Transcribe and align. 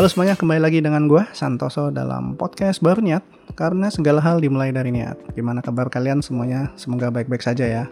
Halo 0.00 0.08
semuanya, 0.08 0.32
kembali 0.32 0.64
lagi 0.64 0.80
dengan 0.80 1.12
gue 1.12 1.20
Santoso 1.36 1.92
dalam 1.92 2.32
podcast 2.32 2.80
baru 2.80 3.04
niat. 3.04 3.20
Karena 3.52 3.92
segala 3.92 4.24
hal 4.24 4.40
dimulai 4.40 4.72
dari 4.72 4.88
niat. 4.88 5.36
Gimana 5.36 5.60
kabar 5.60 5.92
kalian 5.92 6.24
semuanya? 6.24 6.72
Semoga 6.80 7.12
baik-baik 7.12 7.44
saja 7.44 7.68
ya. 7.68 7.84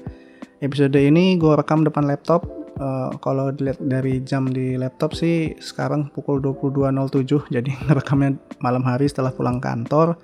Episode 0.65 0.97
ini 0.97 1.37
gue 1.37 1.53
rekam 1.53 1.85
depan 1.85 2.09
laptop. 2.09 2.49
Uh, 2.81 3.13
Kalau 3.21 3.53
dilihat 3.53 3.85
dari 3.85 4.25
jam 4.25 4.49
di 4.49 4.81
laptop 4.81 5.13
sih 5.13 5.53
sekarang 5.61 6.09
pukul 6.17 6.41
22.07 6.41 7.53
Jadi 7.53 7.77
rekamnya 8.01 8.41
malam 8.65 8.81
hari 8.89 9.05
setelah 9.05 9.29
pulang 9.29 9.61
kantor. 9.61 10.17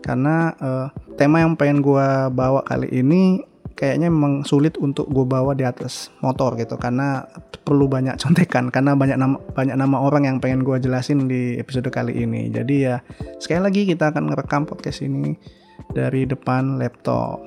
Karena 0.00 0.56
uh, 0.56 0.88
tema 1.20 1.44
yang 1.44 1.60
pengen 1.60 1.84
gue 1.84 2.08
bawa 2.32 2.64
kali 2.64 2.88
ini 2.88 3.44
kayaknya 3.74 4.08
memang 4.12 4.46
sulit 4.46 4.76
untuk 4.80 5.10
gue 5.10 5.26
bawa 5.26 5.52
di 5.52 5.66
atas 5.66 6.12
motor 6.24 6.56
gitu 6.56 6.76
karena 6.80 7.26
perlu 7.66 7.84
banyak 7.84 8.16
contekan 8.22 8.72
karena 8.72 8.96
banyak 8.96 9.18
nama 9.20 9.36
banyak 9.36 9.76
nama 9.76 9.96
orang 10.00 10.24
yang 10.24 10.36
pengen 10.38 10.64
gue 10.64 10.80
jelasin 10.80 11.28
di 11.28 11.56
episode 11.60 11.88
kali 11.92 12.16
ini. 12.16 12.48
Jadi 12.48 12.74
ya 12.88 13.04
sekali 13.36 13.60
lagi 13.64 13.82
kita 13.84 14.14
akan 14.14 14.32
ngerekam 14.32 14.64
podcast 14.64 15.04
ini 15.04 15.36
dari 15.92 16.24
depan 16.24 16.80
laptop. 16.80 17.40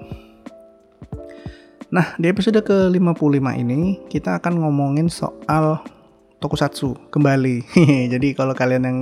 Nah 1.92 2.16
di 2.16 2.28
episode 2.32 2.62
ke 2.64 2.88
55 2.88 3.62
ini 3.62 4.00
kita 4.08 4.40
akan 4.40 4.64
ngomongin 4.64 5.12
soal 5.12 5.82
tokusatsu 6.42 7.14
kembali. 7.14 7.64
Jadi 8.14 8.34
kalau 8.34 8.58
kalian 8.58 8.84
yang 8.84 9.00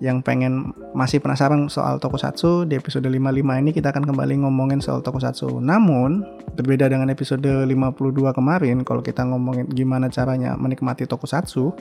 yang 0.00 0.24
pengen 0.24 0.72
masih 0.96 1.20
penasaran 1.20 1.68
soal 1.68 2.00
tokusatsu 2.00 2.64
di 2.64 2.80
episode 2.80 3.04
55 3.04 3.60
ini 3.60 3.70
kita 3.76 3.92
akan 3.92 4.08
kembali 4.08 4.40
ngomongin 4.40 4.80
soal 4.80 5.04
tokusatsu. 5.04 5.60
Namun 5.60 6.24
berbeda 6.56 6.88
dengan 6.88 7.12
episode 7.12 7.44
52 7.44 8.32
kemarin 8.32 8.80
kalau 8.80 9.04
kita 9.04 9.28
ngomongin 9.28 9.68
gimana 9.68 10.08
caranya 10.08 10.56
menikmati 10.56 11.04
tokusatsu, 11.04 11.76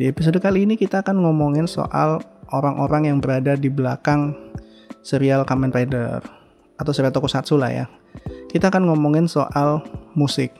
di 0.00 0.08
episode 0.08 0.40
kali 0.40 0.64
ini 0.64 0.80
kita 0.80 1.04
akan 1.04 1.20
ngomongin 1.20 1.68
soal 1.68 2.24
orang-orang 2.48 3.12
yang 3.12 3.20
berada 3.20 3.60
di 3.60 3.68
belakang 3.68 4.32
serial 5.04 5.44
Kamen 5.44 5.68
Rider 5.68 6.24
atau 6.80 6.92
serial 6.96 7.12
tokusatsu 7.12 7.60
lah 7.60 7.84
ya. 7.84 7.86
Kita 8.48 8.72
akan 8.72 8.88
ngomongin 8.88 9.28
soal 9.28 9.84
musik. 10.16 10.56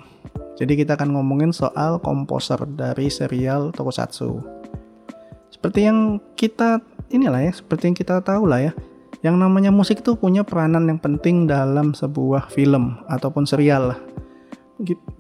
Jadi 0.60 0.84
kita 0.84 1.00
akan 1.00 1.16
ngomongin 1.16 1.56
soal 1.56 1.96
komposer 2.04 2.60
dari 2.76 3.08
serial 3.08 3.72
tokusatsu 3.72 4.57
seperti 5.58 5.90
yang 5.90 6.22
kita 6.38 6.78
inilah 7.10 7.42
ya, 7.42 7.50
seperti 7.50 7.90
yang 7.90 7.96
kita 7.98 8.22
tahu 8.22 8.46
lah 8.46 8.70
ya, 8.70 8.72
yang 9.26 9.34
namanya 9.34 9.74
musik 9.74 10.06
itu 10.06 10.14
punya 10.14 10.46
peranan 10.46 10.86
yang 10.86 11.02
penting 11.02 11.50
dalam 11.50 11.98
sebuah 11.98 12.46
film 12.54 13.02
ataupun 13.10 13.42
serial 13.42 13.90
lah. 13.90 13.98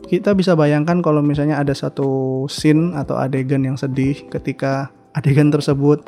Kita 0.06 0.38
bisa 0.38 0.54
bayangkan 0.54 1.02
kalau 1.02 1.18
misalnya 1.18 1.58
ada 1.58 1.74
satu 1.74 2.46
scene 2.46 2.94
atau 2.94 3.18
adegan 3.18 3.66
yang 3.66 3.74
sedih 3.74 4.30
ketika 4.30 4.94
adegan 5.10 5.50
tersebut 5.50 6.06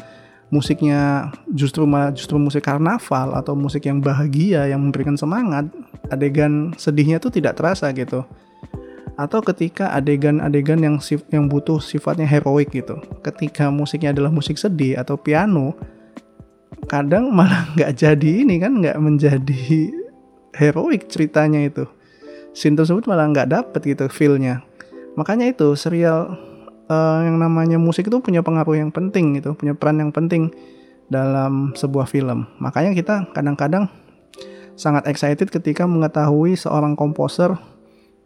musiknya 0.55 1.35
justru 1.51 1.83
malah 1.83 2.15
justru 2.15 2.39
musik 2.39 2.63
karnaval 2.63 3.35
atau 3.35 3.59
musik 3.59 3.91
yang 3.91 3.99
bahagia 3.99 4.71
yang 4.71 4.79
memberikan 4.79 5.19
semangat, 5.19 5.67
adegan 6.15 6.71
sedihnya 6.79 7.19
itu 7.19 7.35
tidak 7.35 7.59
terasa 7.59 7.91
gitu 7.91 8.23
atau 9.21 9.45
ketika 9.45 9.93
adegan-adegan 9.93 10.81
yang 10.81 10.97
sif 10.97 11.21
yang 11.29 11.45
butuh 11.45 11.77
sifatnya 11.77 12.25
heroik 12.25 12.73
gitu. 12.73 12.97
Ketika 13.21 13.69
musiknya 13.69 14.17
adalah 14.17 14.33
musik 14.33 14.57
sedih 14.57 14.97
atau 14.97 15.21
piano 15.21 15.77
kadang 16.89 17.29
malah 17.29 17.69
nggak 17.77 17.93
jadi 18.01 18.31
ini 18.49 18.57
kan 18.57 18.81
nggak 18.81 18.97
menjadi 18.97 19.93
heroik 20.57 21.13
ceritanya 21.13 21.61
itu. 21.61 21.85
Scene 22.57 22.81
tersebut 22.81 23.05
malah 23.05 23.29
nggak 23.29 23.53
dapet 23.53 23.81
gitu 23.93 24.09
feelnya. 24.09 24.65
Makanya 25.21 25.53
itu 25.53 25.77
serial 25.77 26.33
uh, 26.89 27.21
yang 27.21 27.37
namanya 27.37 27.77
musik 27.77 28.09
itu 28.09 28.17
punya 28.25 28.41
pengaruh 28.41 28.81
yang 28.81 28.89
penting 28.89 29.37
gitu 29.37 29.53
punya 29.53 29.77
peran 29.77 30.01
yang 30.01 30.17
penting 30.17 30.49
dalam 31.13 31.77
sebuah 31.77 32.09
film. 32.09 32.49
Makanya 32.57 32.97
kita 32.97 33.29
kadang-kadang 33.37 33.85
sangat 34.81 35.05
excited 35.13 35.53
ketika 35.53 35.85
mengetahui 35.85 36.57
seorang 36.57 36.97
komposer 36.97 37.53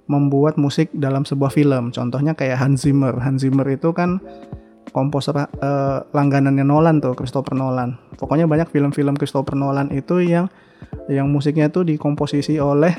membuat 0.05 0.61
musik 0.61 0.93
dalam 0.93 1.25
sebuah 1.25 1.53
film. 1.53 1.91
Contohnya 1.91 2.37
kayak 2.37 2.61
Hans 2.61 2.85
Zimmer. 2.85 3.17
Hans 3.17 3.41
Zimmer 3.41 3.65
itu 3.73 3.93
kan 3.97 4.21
komposer 4.93 5.35
uh, 5.35 5.49
langganannya 6.13 6.63
Nolan 6.63 7.01
tuh, 7.01 7.17
Christopher 7.17 7.57
Nolan. 7.57 7.97
Pokoknya 8.21 8.47
banyak 8.47 8.71
film-film 8.71 9.17
Christopher 9.17 9.57
Nolan 9.57 9.91
itu 9.91 10.21
yang 10.23 10.47
yang 11.09 11.33
musiknya 11.33 11.73
tuh 11.73 11.83
dikomposisi 11.89 12.61
oleh 12.61 12.95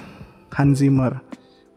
Hans 0.51 0.81
Zimmer. 0.81 1.21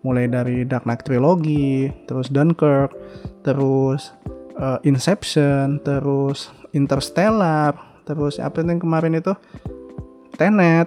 Mulai 0.02 0.30
dari 0.30 0.62
Dark 0.64 0.86
Knight 0.86 1.04
Trilogy, 1.04 1.90
terus 2.06 2.30
Dunkirk, 2.30 2.94
terus 3.42 4.14
uh, 4.56 4.78
Inception, 4.86 5.82
terus 5.82 6.50
Interstellar, 6.72 7.74
terus 8.06 8.40
apa 8.40 8.62
yang 8.62 8.80
kemarin 8.80 9.18
itu 9.18 9.34
Tenet, 10.38 10.86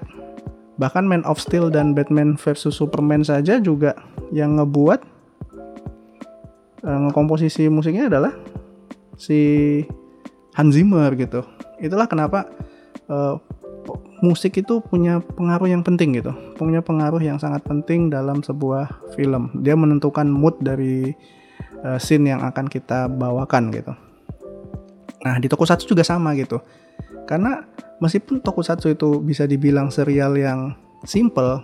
bahkan 0.81 1.05
Man 1.05 1.21
of 1.29 1.37
Steel 1.37 1.69
dan 1.69 1.93
Batman 1.93 2.33
versus 2.41 2.73
Superman 2.73 3.21
saja 3.21 3.61
juga 3.61 3.93
yang 4.33 4.57
ngebuat 4.57 4.99
uh, 6.81 6.99
ngekomposisi 7.05 7.69
musiknya 7.69 8.09
adalah 8.09 8.33
si 9.13 9.39
Hans 10.57 10.73
Zimmer 10.73 11.13
gitu. 11.13 11.45
Itulah 11.77 12.09
kenapa 12.09 12.49
uh, 13.05 13.37
musik 14.25 14.57
itu 14.57 14.81
punya 14.81 15.21
pengaruh 15.21 15.69
yang 15.69 15.85
penting 15.85 16.17
gitu, 16.17 16.33
punya 16.57 16.81
pengaruh 16.81 17.21
yang 17.21 17.37
sangat 17.37 17.61
penting 17.61 18.09
dalam 18.09 18.41
sebuah 18.41 19.13
film. 19.13 19.53
Dia 19.61 19.77
menentukan 19.77 20.25
mood 20.25 20.57
dari 20.61 21.13
uh, 21.85 22.01
scene 22.01 22.33
yang 22.33 22.41
akan 22.41 22.65
kita 22.65 23.05
bawakan 23.05 23.69
gitu. 23.69 23.93
Nah 25.21 25.37
di 25.37 25.45
Tokusatsu 25.45 25.85
juga 25.85 26.01
sama 26.01 26.33
gitu, 26.33 26.57
karena 27.31 27.63
meskipun 28.03 28.43
Tokusatsu 28.43 28.91
itu 28.91 29.23
bisa 29.23 29.47
dibilang 29.47 29.87
serial 29.87 30.35
yang 30.35 30.75
simple 31.07 31.63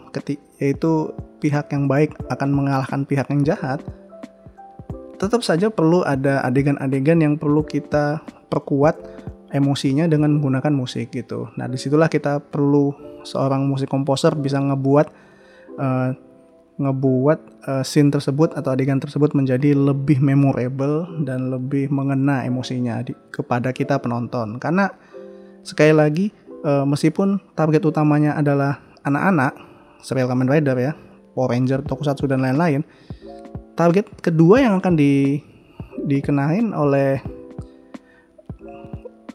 yaitu 0.64 1.12
pihak 1.44 1.68
yang 1.76 1.92
baik 1.92 2.16
akan 2.32 2.56
mengalahkan 2.56 3.04
pihak 3.04 3.28
yang 3.28 3.44
jahat 3.44 3.84
tetap 5.20 5.44
saja 5.44 5.68
perlu 5.68 6.08
ada 6.08 6.40
adegan-adegan 6.48 7.20
yang 7.20 7.34
perlu 7.36 7.66
kita 7.68 8.24
perkuat 8.48 8.96
emosinya 9.52 10.06
dengan 10.06 10.38
menggunakan 10.38 10.72
musik 10.72 11.10
gitu. 11.16 11.50
Nah 11.58 11.66
di 11.66 11.76
situlah 11.80 12.08
kita 12.08 12.40
perlu 12.40 12.94
seorang 13.26 13.66
musik 13.66 13.90
komposer 13.90 14.38
bisa 14.38 14.62
ngebuat 14.62 15.08
uh, 15.82 16.10
ngebuat 16.78 17.40
uh, 17.66 17.84
scene 17.84 18.14
tersebut 18.14 18.54
atau 18.54 18.78
adegan 18.78 19.02
tersebut 19.02 19.34
menjadi 19.34 19.74
lebih 19.74 20.22
memorable 20.22 21.10
dan 21.26 21.50
lebih 21.50 21.90
mengena 21.90 22.46
emosinya 22.46 23.02
di, 23.02 23.18
kepada 23.34 23.74
kita 23.74 23.98
penonton. 23.98 24.62
Karena 24.62 24.86
sekali 25.68 25.92
lagi 25.92 26.26
uh, 26.64 26.88
meskipun 26.88 27.44
target 27.52 27.84
utamanya 27.84 28.40
adalah 28.40 28.80
anak-anak 29.04 29.52
serial 30.00 30.32
Kamen 30.32 30.48
Rider 30.48 30.80
ya 30.80 30.96
Power 31.36 31.52
Ranger 31.52 31.84
Tokusatsu 31.84 32.32
dan 32.32 32.40
lain-lain 32.40 32.88
target 33.76 34.08
kedua 34.24 34.64
yang 34.64 34.80
akan 34.80 34.96
di 34.96 35.44
dikenain 36.08 36.72
oleh 36.72 37.20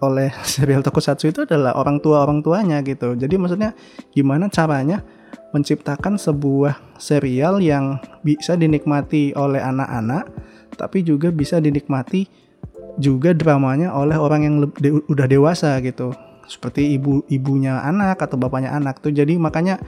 oleh 0.02 0.34
serial 0.52 0.82
Tokusatsu 0.82 1.30
itu 1.30 1.40
adalah 1.46 1.78
orang 1.78 2.02
tua 2.02 2.26
orang 2.26 2.42
tuanya 2.42 2.82
gitu. 2.82 3.14
Jadi 3.14 3.38
maksudnya 3.38 3.70
gimana 4.10 4.50
caranya 4.50 5.04
menciptakan 5.54 6.18
sebuah 6.18 6.98
serial 6.98 7.62
yang 7.62 8.02
bisa 8.26 8.58
dinikmati 8.58 9.36
oleh 9.38 9.62
anak-anak 9.62 10.26
tapi 10.74 11.04
juga 11.04 11.28
bisa 11.28 11.60
dinikmati 11.60 12.24
juga 13.00 13.32
dramanya 13.32 13.92
oleh 13.92 14.16
orang 14.16 14.40
yang 14.44 14.54
de 14.80 15.00
udah 15.08 15.26
dewasa 15.28 15.78
gitu. 15.80 16.12
Seperti 16.44 16.98
ibu 16.98 17.22
ibunya 17.30 17.80
anak 17.80 18.20
atau 18.20 18.36
bapaknya 18.36 18.74
anak 18.74 19.00
tuh. 19.00 19.14
Jadi 19.14 19.38
makanya 19.38 19.80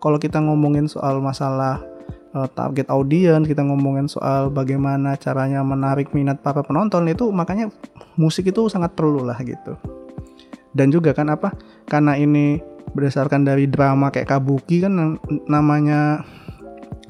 kalau 0.00 0.16
kita 0.16 0.40
ngomongin 0.40 0.88
soal 0.88 1.20
masalah 1.20 1.84
uh, 2.34 2.48
target 2.50 2.88
audiens 2.90 3.46
kita 3.46 3.62
ngomongin 3.62 4.08
soal 4.08 4.48
bagaimana 4.50 5.14
caranya 5.20 5.60
menarik 5.62 6.10
minat 6.16 6.40
para 6.40 6.64
penonton 6.64 7.06
itu 7.06 7.28
makanya 7.30 7.70
musik 8.16 8.48
itu 8.48 8.66
sangat 8.72 8.96
perlu 8.96 9.22
lah 9.26 9.38
gitu. 9.42 9.76
Dan 10.70 10.94
juga 10.94 11.10
kan 11.10 11.30
apa? 11.30 11.54
Karena 11.90 12.14
ini 12.14 12.62
berdasarkan 12.90 13.46
dari 13.46 13.70
drama 13.70 14.10
kayak 14.10 14.30
kabuki 14.34 14.82
kan 14.82 15.18
namanya 15.46 16.26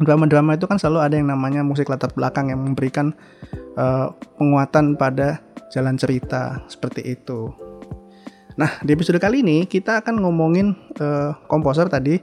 drama-drama 0.00 0.56
itu 0.56 0.64
kan 0.64 0.80
selalu 0.80 0.98
ada 1.04 1.14
yang 1.20 1.28
namanya 1.28 1.60
musik 1.60 1.92
latar 1.92 2.08
belakang 2.16 2.48
yang 2.48 2.60
memberikan 2.64 3.12
uh, 3.76 4.12
penguatan 4.40 4.96
pada 4.96 5.44
jalan 5.70 5.94
cerita 6.00 6.64
seperti 6.66 7.14
itu. 7.14 7.52
Nah, 8.58 8.80
di 8.82 8.92
episode 8.92 9.20
kali 9.22 9.40
ini 9.40 9.64
kita 9.64 10.02
akan 10.02 10.20
ngomongin 10.20 10.74
uh, 10.98 11.36
komposer 11.46 11.86
tadi. 11.86 12.18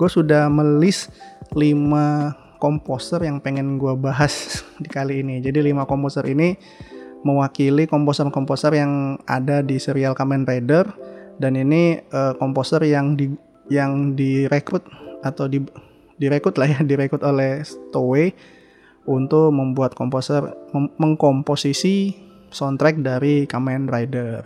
Gue 0.00 0.08
sudah 0.08 0.48
melis 0.48 1.12
5 1.52 2.60
komposer 2.60 3.20
yang 3.24 3.40
pengen 3.40 3.76
gue 3.76 3.92
bahas 3.96 4.60
di 4.82 4.88
kali 4.88 5.24
ini. 5.24 5.44
Jadi 5.44 5.72
5 5.72 5.88
komposer 5.88 6.24
ini 6.28 6.56
mewakili 7.20 7.84
komposer-komposer 7.84 8.72
yang 8.80 9.20
ada 9.28 9.60
di 9.60 9.76
serial 9.76 10.16
Kamen 10.16 10.48
Rider 10.48 10.88
dan 11.36 11.52
ini 11.56 12.00
uh, 12.12 12.32
komposer 12.36 12.80
yang 12.84 13.12
di 13.12 13.28
yang 13.68 14.16
direkrut 14.16 14.84
atau 15.20 15.44
di 15.46 15.60
direkrut 16.20 16.60
lah 16.60 16.68
ya, 16.68 16.78
direkrut 16.90 17.24
oleh 17.24 17.64
Toei 17.88 18.36
untuk 19.08 19.48
membuat 19.50 19.96
komposer 19.96 20.52
mengkomposisi 21.00 22.12
soundtrack 22.52 23.00
dari 23.00 23.48
Kamen 23.48 23.88
Rider. 23.88 24.44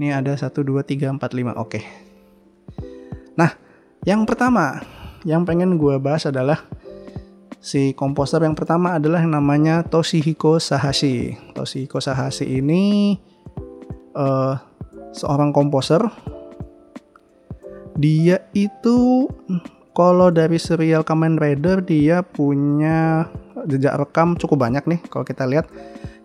Ini 0.00 0.16
ada 0.16 0.34
1 0.34 0.50
2 0.50 0.82
3 0.82 1.14
4 1.14 1.20
5. 1.22 1.54
Oke. 1.60 1.80
Nah, 3.38 3.54
yang 4.02 4.26
pertama 4.26 4.82
yang 5.28 5.44
pengen 5.44 5.76
gue 5.76 6.00
bahas 6.00 6.24
adalah 6.24 6.64
si 7.60 7.92
komposer 7.92 8.40
yang 8.40 8.56
pertama 8.56 8.96
adalah 8.96 9.20
yang 9.20 9.36
namanya 9.36 9.84
Toshihiko 9.84 10.56
Sahashi. 10.56 11.36
Toshihiko 11.52 12.00
Sahashi 12.00 12.48
ini 12.48 13.16
uh, 14.16 14.56
seorang 15.12 15.52
komposer. 15.52 16.00
Dia 18.00 18.48
itu 18.56 19.28
kalau 20.00 20.32
dari 20.32 20.56
serial 20.56 21.04
Kamen 21.04 21.36
Rider 21.36 21.84
dia 21.84 22.24
punya 22.24 23.28
jejak 23.68 24.00
rekam 24.00 24.32
cukup 24.32 24.64
banyak 24.64 24.80
nih 24.88 25.00
kalau 25.12 25.28
kita 25.28 25.44
lihat. 25.44 25.68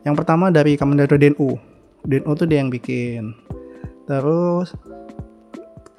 Yang 0.07 0.23
pertama 0.23 0.47
dari 0.47 0.79
Kamen 0.79 0.95
Rider 0.95 1.19
Denu. 1.19 1.59
Denu 2.07 2.31
tuh 2.39 2.47
dia 2.47 2.63
yang 2.63 2.71
bikin. 2.71 3.35
Terus 4.07 4.71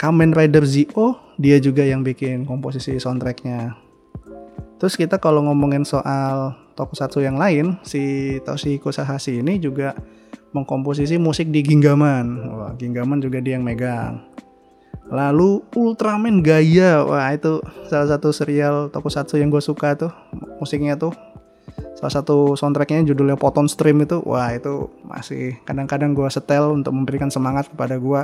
Kamen 0.00 0.32
Rider 0.32 0.64
Zio 0.64 1.20
dia 1.36 1.60
juga 1.60 1.84
yang 1.84 2.00
bikin 2.00 2.48
komposisi 2.48 2.96
soundtracknya. 2.96 3.76
Terus 4.80 4.96
kita 4.96 5.20
kalau 5.20 5.44
ngomongin 5.44 5.84
soal 5.84 6.56
tokusatsu 6.80 7.20
yang 7.20 7.36
lain, 7.36 7.76
si 7.84 8.36
Toshihiko 8.40 8.88
Sahashi 8.88 9.44
ini 9.44 9.60
juga 9.60 9.92
mengkomposisi 10.56 11.20
musik 11.20 11.52
di 11.52 11.60
Gingaman. 11.60 12.24
Wah, 12.56 12.72
Gingaman 12.80 13.20
juga 13.20 13.44
dia 13.44 13.60
yang 13.60 13.68
megang. 13.68 14.24
Lalu 15.06 15.62
Ultraman 15.78 16.42
Gaya, 16.42 17.06
wah 17.06 17.30
itu 17.30 17.62
salah 17.86 18.10
satu 18.10 18.34
serial 18.34 18.90
tokusatsu 18.90 19.38
yang 19.38 19.54
gue 19.54 19.62
suka 19.62 19.94
tuh. 19.94 20.10
Musiknya 20.58 20.98
tuh. 20.98 21.14
Salah 21.96 22.12
satu 22.12 22.58
soundtracknya 22.58 23.06
judulnya 23.08 23.38
Poton 23.38 23.70
Stream 23.70 24.02
itu. 24.02 24.18
Wah 24.26 24.50
itu 24.52 24.90
masih 25.06 25.56
kadang-kadang 25.64 26.12
gue 26.12 26.26
setel 26.28 26.74
untuk 26.74 26.92
memberikan 26.92 27.30
semangat 27.30 27.70
kepada 27.70 27.96
gue 27.96 28.22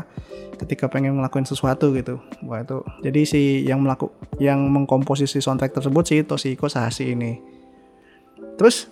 ketika 0.59 0.91
pengen 0.91 1.17
ngelakuin 1.17 1.47
sesuatu 1.47 1.95
gitu. 1.95 2.19
Wah 2.45 2.67
itu. 2.67 2.83
Jadi 3.01 3.21
si 3.25 3.43
yang 3.65 3.81
melaku 3.81 4.11
yang 4.43 4.67
mengkomposisi 4.67 5.39
soundtrack 5.39 5.73
tersebut 5.73 6.05
si 6.05 6.17
Toshiko 6.27 6.67
Sahashi 6.67 7.15
ini. 7.15 7.39
Terus 8.59 8.91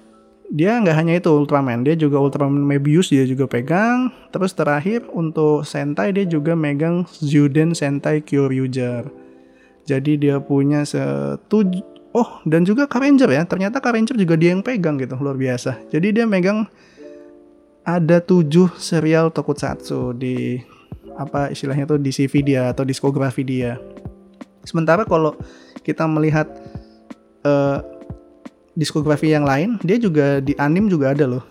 dia 0.50 0.82
nggak 0.82 0.96
hanya 0.98 1.14
itu 1.22 1.30
Ultraman. 1.30 1.86
Dia 1.86 1.94
juga 1.94 2.18
Ultraman 2.18 2.66
Mebius 2.66 3.14
dia 3.14 3.22
juga 3.22 3.46
pegang. 3.46 4.10
Terus 4.34 4.50
terakhir 4.52 5.06
untuk 5.14 5.62
Sentai 5.62 6.10
dia 6.10 6.26
juga 6.26 6.58
megang 6.58 7.06
Zuden 7.06 7.72
Sentai 7.72 8.20
Kyoryuger 8.20 9.20
jadi 9.90 10.12
dia 10.14 10.36
punya 10.38 10.86
setuju 10.86 11.82
oh 12.14 12.38
dan 12.46 12.62
juga 12.62 12.86
Car 12.86 13.02
Ranger 13.02 13.26
ya. 13.26 13.42
Ternyata 13.42 13.82
Car 13.82 13.98
Ranger 13.98 14.14
juga 14.14 14.38
dia 14.38 14.54
yang 14.54 14.62
pegang 14.62 14.94
gitu 15.02 15.18
luar 15.18 15.34
biasa. 15.34 15.82
Jadi 15.90 16.14
dia 16.14 16.24
megang 16.30 16.70
ada 17.82 18.22
tujuh 18.22 18.70
serial 18.78 19.34
tokusatsu 19.34 20.14
di 20.14 20.62
apa 21.18 21.50
istilahnya 21.50 21.90
tuh 21.90 21.98
di 21.98 22.14
CV 22.14 22.46
dia 22.46 22.70
atau 22.70 22.86
diskografi 22.86 23.42
dia. 23.42 23.82
Sementara 24.62 25.02
kalau 25.02 25.34
kita 25.82 26.06
melihat 26.06 26.46
uh, 27.42 27.82
diskografi 28.74 29.32
yang 29.32 29.46
lain 29.46 29.78
dia 29.82 29.98
juga 29.98 30.38
di 30.38 30.54
anim 30.58 30.86
juga 30.86 31.14
ada 31.14 31.26
loh 31.26 31.44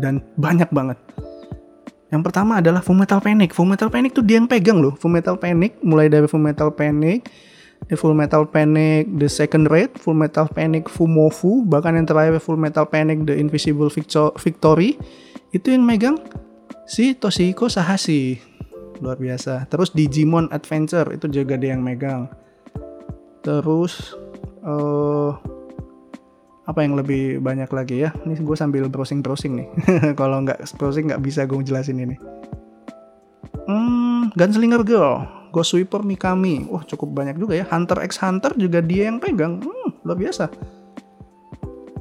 dan 0.00 0.24
banyak 0.36 0.68
banget 0.72 0.98
yang 2.12 2.20
pertama 2.20 2.60
adalah 2.60 2.84
Full 2.84 3.00
Metal 3.00 3.24
Panic. 3.24 3.56
Full 3.56 3.72
Metal 3.72 3.88
Panic 3.88 4.12
tuh 4.12 4.20
dia 4.20 4.36
yang 4.36 4.44
pegang 4.44 4.84
loh. 4.84 4.92
Full 5.00 5.08
Metal 5.08 5.32
Panic 5.32 5.80
mulai 5.80 6.12
dari 6.12 6.28
Full 6.28 6.44
Metal 6.44 6.68
Panic, 6.68 7.24
The 7.88 7.96
Full 7.96 8.12
Metal 8.12 8.44
Panic 8.44 9.08
The 9.16 9.32
Second 9.32 9.72
Raid, 9.72 9.96
Full 9.96 10.14
Metal 10.14 10.44
Panic 10.44 10.92
Fumofu, 10.92 11.64
bahkan 11.64 11.96
yang 11.96 12.04
terakhir 12.04 12.36
Full 12.44 12.60
Metal 12.60 12.84
Panic 12.84 13.24
The 13.24 13.40
Invisible 13.40 13.88
Victory, 14.36 15.00
itu 15.56 15.72
yang 15.72 15.88
megang 15.88 16.20
si 16.84 17.16
Toshihiko 17.16 17.72
Sahashi. 17.72 18.44
Luar 19.00 19.16
biasa. 19.16 19.66
Terus 19.72 19.90
Digimon 19.96 20.52
Adventure 20.52 21.10
itu 21.16 21.26
juga 21.32 21.56
dia 21.56 21.72
yang 21.72 21.82
megang. 21.82 22.28
Terus 23.40 24.14
uh, 24.62 25.34
apa 26.62 26.80
yang 26.86 26.94
lebih 26.94 27.42
banyak 27.42 27.70
lagi 27.74 28.06
ya? 28.06 28.14
Ini 28.22 28.38
gue 28.38 28.56
sambil 28.56 28.86
browsing-browsing 28.86 29.52
nih. 29.58 29.68
Kalau 30.20 30.42
nggak 30.46 30.62
browsing 30.78 31.10
nggak 31.10 31.22
bisa 31.22 31.42
gue 31.46 31.58
jelasin 31.62 31.98
ini. 31.98 32.16
Hmm, 33.66 34.30
Gunslinger 34.34 34.82
Girl 34.82 35.42
Ghost 35.52 35.76
Sweeper 35.76 36.00
Mikami. 36.00 36.64
Wah, 36.72 36.82
cukup 36.88 37.12
banyak 37.12 37.36
juga 37.36 37.60
ya. 37.60 37.68
Hunter 37.68 38.00
x 38.08 38.16
Hunter 38.24 38.56
juga 38.56 38.80
dia 38.80 39.12
yang 39.12 39.20
pegang. 39.20 39.60
Hmm, 39.60 39.92
luar 40.02 40.16
biasa. 40.16 40.48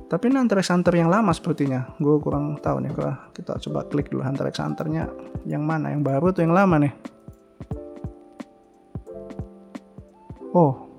Tapi 0.07 0.23
ini 0.31 0.39
Hunter 0.39 0.63
x 0.63 0.71
Hunter 0.71 0.95
yang 0.95 1.11
lama 1.11 1.35
sepertinya. 1.35 1.91
Gue 1.99 2.15
kurang 2.23 2.55
tahu 2.63 2.79
nih. 2.79 2.91
Kalau 2.95 3.13
kita 3.35 3.59
coba 3.67 3.79
klik 3.91 4.07
dulu 4.07 4.23
Hunter 4.23 4.47
x 4.47 4.63
Hunternya 4.63 5.11
yang 5.43 5.67
mana? 5.67 5.91
Yang 5.91 6.03
baru 6.07 6.25
atau 6.31 6.41
yang 6.47 6.55
lama 6.55 6.75
nih? 6.79 6.93
Oh. 10.55 10.90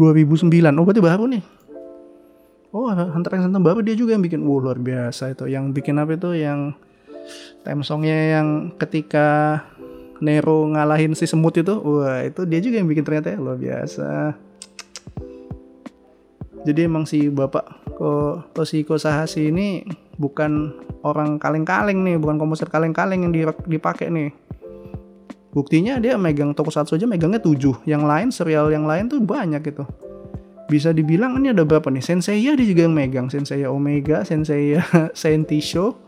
Dua 0.00 0.16
ribu 0.16 0.32
sembilan. 0.32 0.72
Oh 0.80 0.88
berarti 0.88 1.04
baru 1.04 1.24
nih. 1.28 1.44
Oh 2.72 2.88
Hunter 2.88 3.36
x 3.36 3.40
Hunter 3.44 3.60
baru 3.60 3.84
dia 3.84 3.92
juga 3.92 4.16
yang 4.16 4.24
bikin. 4.24 4.40
Wow 4.40 4.64
luar 4.64 4.80
biasa 4.80 5.36
itu. 5.36 5.44
Yang 5.44 5.76
bikin 5.76 6.00
apa 6.00 6.16
itu? 6.16 6.32
Yang 6.32 6.80
theme 7.60 7.84
songnya 7.84 8.40
yang 8.40 8.72
ketika 8.80 9.60
Nero 10.24 10.64
ngalahin 10.72 11.12
si 11.12 11.28
semut 11.28 11.52
itu. 11.60 11.76
Wah 11.76 12.24
itu 12.24 12.48
dia 12.48 12.64
juga 12.64 12.80
yang 12.80 12.88
bikin 12.88 13.04
ternyata 13.04 13.36
ya. 13.36 13.38
Luar 13.38 13.60
biasa. 13.60 14.32
Jadi 16.64 16.80
emang 16.84 17.04
si 17.04 17.28
bapak 17.28 17.92
Ko 18.00 18.40
Toshiko 18.56 18.96
Sahashi 18.96 19.52
ini 19.52 19.84
bukan 20.16 20.72
orang 21.04 21.36
kaleng-kaleng 21.36 22.00
nih. 22.00 22.16
Bukan 22.16 22.40
komposer 22.40 22.72
kaleng-kaleng 22.72 23.28
yang 23.28 23.32
dipakai 23.68 24.08
nih 24.08 24.32
buktinya 25.50 25.98
dia 25.98 26.14
megang 26.14 26.54
tokusatsu 26.54 26.98
aja 26.98 27.06
megangnya 27.06 27.42
tujuh. 27.42 27.82
Yang 27.86 28.02
lain 28.06 28.28
serial 28.30 28.70
yang 28.70 28.86
lain 28.86 29.10
tuh 29.10 29.22
banyak 29.22 29.62
gitu. 29.62 29.84
Bisa 30.70 30.94
dibilang 30.94 31.34
ini 31.42 31.50
ada 31.50 31.66
berapa 31.66 31.90
nih? 31.90 32.02
Senseiya 32.02 32.54
dia 32.54 32.66
juga 32.66 32.86
yang 32.86 32.94
megang. 32.94 33.26
Senseiya 33.26 33.70
Omega 33.70 34.22
Senseiya 34.22 34.86
Sentisho 35.20 35.98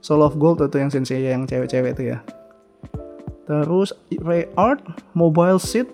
Soul 0.00 0.24
of 0.24 0.36
Gold 0.36 0.60
atau 0.64 0.80
yang 0.80 0.92
Senseiya 0.92 1.32
yang 1.36 1.48
cewek-cewek 1.48 1.96
itu 1.96 2.16
ya. 2.16 2.18
Terus 3.48 3.96
Ray 4.20 4.46
Art 4.54 4.84
Mobile 5.16 5.60
Seat 5.60 5.88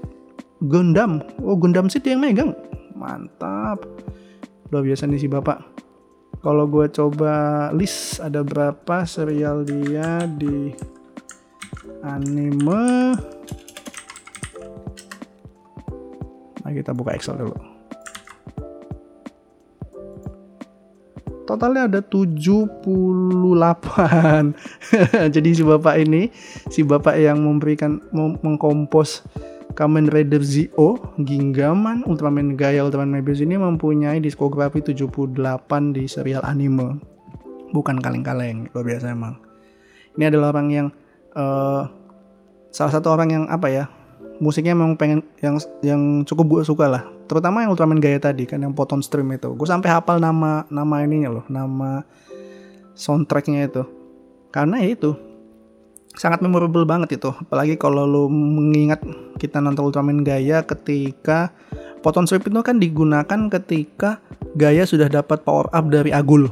Gundam. 0.66 1.22
Oh 1.42 1.54
Gundam 1.54 1.86
Seat 1.86 2.02
dia 2.02 2.18
yang 2.18 2.22
megang. 2.22 2.50
Mantap. 2.98 3.86
Luar 4.74 4.82
biasa 4.82 5.06
nih 5.06 5.22
si 5.22 5.28
bapak. 5.30 5.62
Kalau 6.42 6.66
gue 6.70 6.86
coba 6.90 7.68
list 7.74 8.22
ada 8.22 8.46
berapa 8.46 9.02
serial 9.06 9.66
dia 9.66 10.26
di 10.30 10.70
anime 12.06 13.14
nah 16.62 16.70
kita 16.70 16.94
buka 16.94 17.18
Excel 17.18 17.42
dulu 17.42 17.58
totalnya 21.46 21.86
ada 21.86 22.00
78 22.02 22.50
jadi 25.34 25.48
si 25.54 25.62
bapak 25.62 25.94
ini 26.02 26.30
si 26.70 26.82
bapak 26.82 27.14
yang 27.18 27.42
memberikan 27.42 28.02
mengkompos 28.42 29.22
Kamen 29.76 30.08
Rider 30.08 30.40
Zio, 30.40 30.96
Gingaman, 31.20 32.00
Ultraman 32.08 32.56
Gaia, 32.56 32.80
Ultraman 32.80 33.12
Mebius 33.12 33.44
ini 33.44 33.60
mempunyai 33.60 34.24
diskografi 34.24 34.80
78 34.80 35.36
di 35.92 36.08
serial 36.08 36.40
anime. 36.48 36.96
Bukan 37.76 38.00
kaleng-kaleng, 38.00 38.72
luar 38.72 38.84
biasa 38.88 39.12
emang. 39.12 39.36
Ini 40.16 40.32
adalah 40.32 40.56
orang 40.56 40.68
yang 40.72 40.88
uh, 41.36 41.86
salah 42.72 42.92
satu 42.92 43.12
orang 43.12 43.28
yang 43.30 43.44
apa 43.46 43.68
ya? 43.68 43.84
Musiknya 44.36 44.76
memang 44.76 45.00
pengen 45.00 45.24
yang 45.40 45.56
yang 45.80 46.02
cukup 46.24 46.60
gue 46.60 46.62
suka 46.68 46.88
lah. 46.88 47.04
Terutama 47.28 47.64
yang 47.64 47.72
Ultraman 47.72 48.00
Gaya 48.00 48.20
tadi 48.20 48.44
kan 48.44 48.60
yang 48.60 48.76
Poton 48.76 49.00
Stream 49.00 49.32
itu. 49.32 49.52
Gue 49.56 49.68
sampai 49.68 49.92
hafal 49.92 50.20
nama 50.20 50.64
nama 50.68 51.04
ininya 51.04 51.40
loh 51.40 51.44
nama 51.48 52.04
soundtracknya 52.92 53.68
itu. 53.68 53.82
Karena 54.52 54.80
ya 54.80 54.92
itu 54.92 55.16
sangat 56.16 56.40
memorable 56.44 56.84
banget 56.84 57.20
itu. 57.20 57.32
Apalagi 57.32 57.76
kalau 57.80 58.04
lo 58.04 58.24
mengingat 58.28 59.04
kita 59.40 59.60
nonton 59.60 59.88
Ultraman 59.88 60.20
Gaya 60.24 60.64
ketika 60.64 61.52
Poton 62.04 62.28
Stream 62.28 62.44
itu 62.44 62.60
kan 62.60 62.76
digunakan 62.76 63.40
ketika 63.52 64.20
Gaya 64.52 64.84
sudah 64.84 65.08
dapat 65.08 65.44
power 65.44 65.72
up 65.72 65.88
dari 65.88 66.12
Agul 66.12 66.48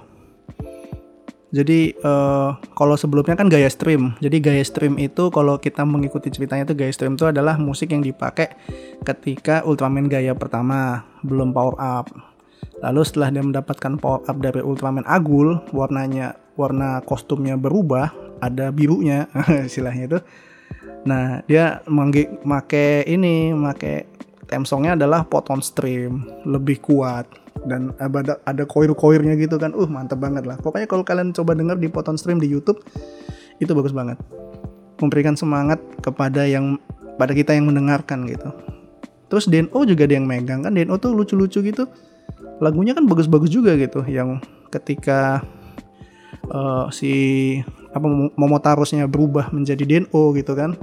jadi 1.54 1.94
uh, 2.02 2.58
kalau 2.74 2.98
sebelumnya 2.98 3.38
kan 3.38 3.46
gaya 3.46 3.70
stream. 3.70 4.18
Jadi 4.18 4.42
gaya 4.42 4.66
stream 4.66 4.98
itu 4.98 5.30
kalau 5.30 5.62
kita 5.62 5.86
mengikuti 5.86 6.26
ceritanya 6.34 6.66
itu 6.66 6.74
gaya 6.74 6.90
stream 6.90 7.14
itu 7.14 7.30
adalah 7.30 7.54
musik 7.62 7.94
yang 7.94 8.02
dipakai 8.02 8.58
ketika 9.06 9.62
Ultraman 9.62 10.10
gaya 10.10 10.34
pertama 10.34 11.06
belum 11.22 11.54
power 11.54 11.78
up. 11.78 12.10
Lalu 12.82 13.06
setelah 13.06 13.30
dia 13.30 13.46
mendapatkan 13.46 14.02
power 14.02 14.26
up 14.26 14.36
dari 14.42 14.66
Ultraman 14.66 15.06
Agul, 15.06 15.62
warnanya 15.70 16.34
warna 16.58 16.98
kostumnya 17.06 17.54
berubah, 17.54 18.10
ada 18.42 18.74
birunya 18.74 19.30
istilahnya 19.70 20.04
itu. 20.10 20.18
Nah, 21.06 21.46
dia 21.46 21.86
make 22.42 23.06
ini, 23.06 23.54
make 23.54 24.10
theme 24.50 24.66
songnya 24.66 24.98
adalah 24.98 25.22
Poton 25.22 25.62
Stream, 25.62 26.26
lebih 26.42 26.82
kuat 26.82 27.43
dan 27.64 27.96
ada 28.00 28.40
ada 28.44 28.62
koir-koirnya 28.64 29.36
gitu 29.40 29.56
kan. 29.56 29.72
Uh 29.72 29.88
mantep 29.88 30.20
banget 30.20 30.44
lah. 30.44 30.56
Pokoknya 30.60 30.86
kalau 30.88 31.04
kalian 31.04 31.32
coba 31.32 31.56
denger 31.56 31.76
di 31.80 31.88
poton 31.88 32.16
stream 32.16 32.40
di 32.40 32.48
YouTube 32.48 32.80
itu 33.60 33.72
bagus 33.72 33.92
banget. 33.92 34.20
Memberikan 35.00 35.34
semangat 35.34 35.80
kepada 36.00 36.46
yang 36.48 36.80
pada 37.16 37.32
kita 37.32 37.54
yang 37.54 37.68
mendengarkan 37.68 38.24
gitu. 38.28 38.50
Terus 39.28 39.50
DNO 39.50 39.80
juga 39.88 40.04
dia 40.06 40.20
yang 40.20 40.28
megang 40.28 40.62
kan. 40.62 40.72
DNO 40.72 40.94
tuh 41.00 41.16
lucu-lucu 41.16 41.64
gitu. 41.64 41.84
Lagunya 42.62 42.94
kan 42.94 43.08
bagus-bagus 43.08 43.50
juga 43.50 43.74
gitu. 43.74 44.06
Yang 44.06 44.44
ketika 44.70 45.42
uh, 46.50 46.86
si 46.90 47.58
apa 47.94 48.06
Momotarosnya 48.34 49.06
berubah 49.06 49.54
menjadi 49.54 49.86
DNO 49.86 50.34
gitu 50.34 50.52
kan 50.58 50.74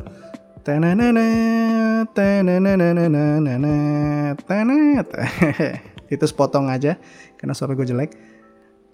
itu 6.11 6.27
sepotong 6.27 6.67
aja 6.67 6.99
karena 7.39 7.55
suara 7.55 7.71
gue 7.71 7.87
jelek. 7.87 8.11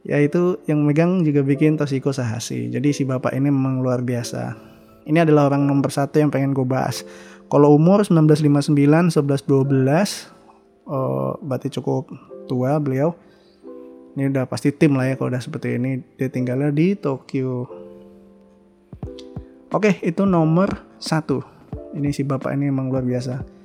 Ya 0.05 0.21
itu 0.21 0.62
yang 0.69 0.86
megang 0.86 1.25
juga 1.25 1.41
bikin 1.43 1.75
Toshiko 1.75 2.13
Sahashi. 2.13 2.69
Jadi 2.69 2.93
si 2.93 3.03
bapak 3.03 3.33
ini 3.33 3.50
memang 3.50 3.81
luar 3.81 4.05
biasa. 4.05 4.55
Ini 5.09 5.25
adalah 5.25 5.51
orang 5.51 5.65
nomor 5.65 5.89
satu 5.89 6.21
yang 6.21 6.29
pengen 6.29 6.53
gue 6.53 6.63
bahas. 6.63 7.01
Kalau 7.50 7.75
umur 7.75 8.05
1959 8.05 9.17
11 9.17 9.17
12 9.17 10.88
oh, 10.88 11.36
berarti 11.41 11.67
cukup 11.74 12.07
tua 12.45 12.77
beliau. 12.77 13.17
Ini 14.15 14.31
udah 14.31 14.45
pasti 14.47 14.71
tim 14.71 14.95
lah 14.95 15.12
ya 15.12 15.19
kalau 15.19 15.33
udah 15.33 15.43
seperti 15.43 15.75
ini. 15.75 16.00
Dia 16.15 16.29
tinggalnya 16.31 16.71
di 16.71 16.95
Tokyo. 16.95 17.67
Oke 19.74 20.00
itu 20.05 20.24
nomor 20.24 20.88
satu. 21.01 21.43
Ini 21.91 22.15
si 22.15 22.24
bapak 22.24 22.55
ini 22.55 22.71
emang 22.71 22.88
luar 22.88 23.03
biasa 23.03 23.56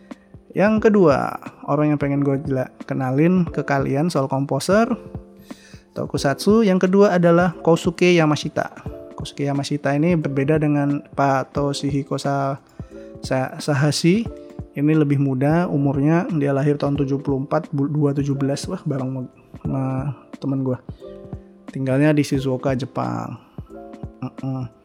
yang 0.52 0.80
kedua 0.80 1.40
orang 1.64 1.96
yang 1.96 2.00
pengen 2.00 2.20
gue 2.20 2.36
kenalin 2.84 3.48
ke 3.48 3.64
kalian 3.64 4.12
soal 4.12 4.28
komposer 4.28 4.88
tokusatsu. 5.92 6.64
Yang 6.64 6.88
kedua 6.88 7.16
adalah 7.16 7.52
Kosuke 7.60 8.12
Yamashita. 8.16 8.72
Kosuke 9.16 9.44
Yamashita 9.46 9.92
ini 9.94 10.16
berbeda 10.16 10.58
dengan 10.58 11.04
Pak 11.12 11.52
Toshihiko 11.56 12.16
Sahashi. 13.60 14.26
Ini 14.72 14.92
lebih 14.96 15.20
muda 15.20 15.68
umurnya 15.68 16.24
dia 16.32 16.48
lahir 16.56 16.80
tahun 16.80 16.96
74 16.96 17.76
217 17.76 18.72
wah 18.72 18.80
bareng 18.88 19.28
sama 19.60 20.16
temen 20.40 20.64
gue 20.64 20.80
tinggalnya 21.68 22.16
di 22.16 22.24
Shizuoka 22.24 22.72
Jepang. 22.72 23.36
Uh 24.24 24.32
-uh. 24.40 24.81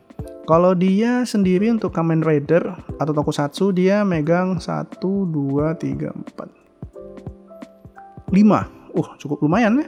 Kalau 0.48 0.72
dia 0.72 1.28
sendiri 1.28 1.68
untuk 1.68 1.92
Kamen 1.92 2.24
Rider 2.24 2.64
atau 2.96 3.12
Tokusatsu 3.12 3.76
dia 3.76 4.08
megang 4.08 4.64
1 4.64 4.96
2 5.04 5.76
3 5.76 6.16
4 6.16 8.32
5 8.32 8.96
uh 8.96 9.10
cukup 9.20 9.44
lumayan 9.44 9.84
ya. 9.84 9.88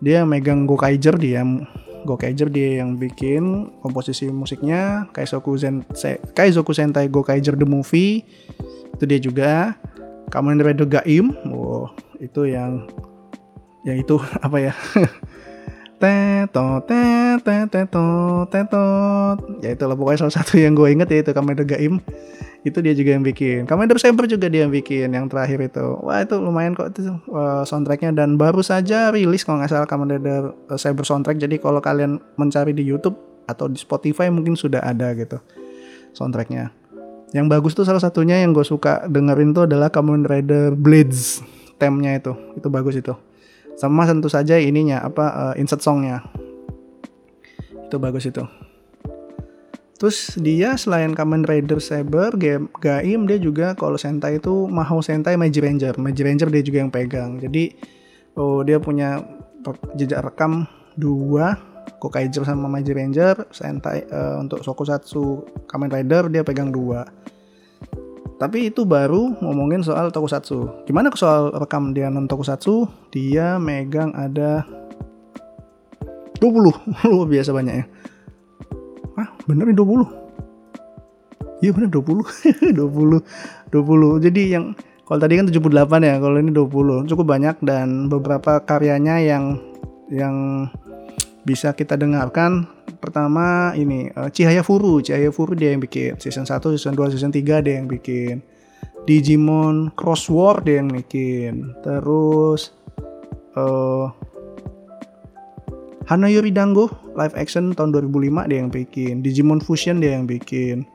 Dia 0.00 0.24
megang 0.24 0.64
Gokaiger 0.64 1.20
dia 1.20 1.44
Gokaiger 2.08 2.48
dia 2.48 2.80
yang 2.80 2.96
bikin 2.96 3.68
komposisi 3.84 4.32
musiknya. 4.32 5.04
Kaizoku 5.12 5.52
Sentai 5.60 6.16
Kaizoku 6.32 6.72
Sentai 6.72 7.12
Gokaiger 7.12 7.60
the 7.60 7.68
movie. 7.68 8.24
Itu 8.96 9.04
dia 9.04 9.20
juga. 9.20 9.76
Kamen 10.32 10.64
Rider 10.64 10.88
Gaim. 10.88 11.36
Oh 11.52 11.92
itu 12.16 12.48
yang 12.48 12.88
yang 13.84 14.00
itu 14.00 14.16
apa 14.46 14.56
ya 14.60 14.72
teto 16.00 16.80
teto 16.88 17.52
teto 17.68 18.06
teto 18.48 18.86
ya 19.60 19.76
itu 19.76 19.84
lah 19.84 19.92
pokoknya 19.92 20.24
salah 20.24 20.34
satu 20.40 20.56
yang 20.56 20.72
gue 20.72 20.88
inget 20.88 21.08
ya 21.12 21.18
itu 21.20 21.30
Kamen 21.36 21.60
Gaim. 21.68 22.00
Itu 22.60 22.84
dia 22.84 22.92
juga 22.92 23.16
yang 23.16 23.24
bikin. 23.24 23.64
Kamen 23.64 23.88
Saber 23.96 24.28
juga 24.28 24.48
dia 24.48 24.68
yang 24.68 24.72
bikin 24.72 25.12
yang 25.12 25.28
terakhir 25.28 25.60
itu. 25.60 25.96
Wah 26.04 26.20
itu 26.24 26.36
lumayan 26.36 26.76
kok 26.76 26.92
itu 26.92 27.08
uh, 27.32 27.64
soundtracknya. 27.64 28.12
Dan 28.12 28.36
baru 28.36 28.60
saja 28.60 29.08
rilis 29.12 29.44
kalau 29.44 29.60
nggak 29.60 29.72
salah 29.72 29.88
Kamen 29.88 30.12
Rider 30.12 30.52
uh, 30.68 30.76
Saber 30.80 31.04
soundtrack. 31.04 31.40
Jadi 31.40 31.56
kalau 31.56 31.80
kalian 31.80 32.20
mencari 32.36 32.76
di 32.76 32.84
YouTube 32.84 33.16
atau 33.48 33.68
di 33.68 33.80
Spotify 33.80 34.28
mungkin 34.28 34.56
sudah 34.56 34.84
ada 34.84 35.12
gitu 35.16 35.40
soundtracknya. 36.12 36.72
Yang 37.32 37.46
bagus 37.48 37.72
tuh 37.72 37.86
salah 37.88 38.02
satunya 38.02 38.42
yang 38.42 38.52
gue 38.52 38.66
suka 38.66 39.06
dengerin 39.08 39.56
tuh 39.56 39.64
adalah 39.64 39.88
Kamen 39.88 40.28
Rider 40.28 40.76
Blades. 40.76 41.40
Temnya 41.80 42.16
itu. 42.16 42.36
Itu 42.60 42.68
bagus 42.68 42.96
itu. 42.96 43.16
Sama 43.80 44.04
tentu 44.04 44.28
saja 44.28 44.60
ininya 44.60 45.00
apa 45.00 45.24
uh, 45.32 45.54
insert 45.56 45.80
songnya. 45.80 46.20
Itu 47.88 47.96
bagus 47.96 48.28
itu. 48.28 48.44
Terus 49.96 50.36
dia 50.36 50.76
selain 50.76 51.16
Kamen 51.16 51.48
Rider 51.48 51.80
Saber, 51.80 52.32
game 52.36 52.68
Gaim 52.80 53.24
dia 53.24 53.40
juga 53.40 53.72
kalau 53.72 53.96
Sentai 53.96 54.36
itu 54.36 54.68
Mahou 54.68 55.00
Sentai 55.00 55.40
Magic 55.40 55.64
Ranger. 55.64 55.96
Magic 55.96 56.24
Ranger 56.28 56.48
dia 56.52 56.60
juga 56.60 56.78
yang 56.84 56.92
pegang. 56.92 57.40
Jadi 57.40 57.72
oh 58.36 58.60
dia 58.60 58.76
punya 58.76 59.24
jejak 59.96 60.28
rekam 60.28 60.68
dua 60.96 61.56
Kokaiger 62.00 62.44
sama 62.48 62.68
Magic 62.68 62.96
Ranger, 62.96 63.48
Sentai 63.52 64.04
uh, 64.08 64.40
untuk 64.40 64.60
Sokusatsu 64.64 65.44
Kamen 65.68 65.92
Rider 65.92 66.28
dia 66.32 66.44
pegang 66.44 66.72
dua. 66.72 67.04
Tapi 68.40 68.72
itu 68.72 68.88
baru 68.88 69.36
ngomongin 69.44 69.84
soal 69.84 70.08
Tokusatsu. 70.08 70.88
Gimana 70.88 71.12
soal 71.12 71.52
rekam 71.52 71.92
dia 71.92 72.08
non 72.08 72.24
Tokusatsu? 72.24 72.88
Dia 73.12 73.60
megang 73.60 74.16
ada 74.16 74.64
20. 76.40 76.48
Luar 77.12 77.28
biasa 77.28 77.52
banyak 77.52 77.74
ya. 77.76 77.84
Hah, 79.20 79.28
bener 79.44 79.68
nih 79.68 79.76
20? 79.76 81.60
Iya 81.60 81.70
bener 81.76 81.92
20. 81.92 82.72
20. 82.72 83.20
20. 83.76 84.24
Jadi 84.24 84.42
yang 84.56 84.72
kalau 85.04 85.20
tadi 85.20 85.36
kan 85.36 85.44
78 85.44 86.00
ya, 86.00 86.16
kalau 86.16 86.36
ini 86.40 86.48
20. 86.56 87.12
Cukup 87.12 87.26
banyak 87.28 87.60
dan 87.60 88.08
beberapa 88.08 88.64
karyanya 88.64 89.20
yang 89.20 89.60
yang 90.08 90.66
bisa 91.50 91.74
kita 91.74 91.98
dengarkan. 91.98 92.70
Pertama 93.02 93.74
ini 93.74 94.06
uh, 94.14 94.30
Cihaya 94.30 94.62
Furu. 94.62 95.02
Cihaya 95.02 95.34
Furu 95.34 95.58
dia 95.58 95.74
yang 95.74 95.82
bikin 95.82 96.14
season 96.22 96.46
1 96.46 96.62
season 96.78 96.94
2 96.94 97.10
season 97.10 97.34
3 97.34 97.66
dia 97.66 97.74
yang 97.82 97.90
bikin 97.90 98.38
Digimon 99.10 99.90
Crossword 99.98 100.62
dia 100.70 100.78
yang 100.78 100.94
bikin. 100.94 101.74
Terus 101.82 102.70
uh, 103.58 104.14
Hanayori 106.06 106.54
Dango 106.54 106.86
live 107.18 107.34
action 107.34 107.74
tahun 107.74 107.90
2005 107.98 108.46
dia 108.46 108.58
yang 108.62 108.70
bikin. 108.70 109.26
Digimon 109.26 109.58
Fusion 109.58 109.98
dia 109.98 110.14
yang 110.14 110.30
bikin. 110.30 110.86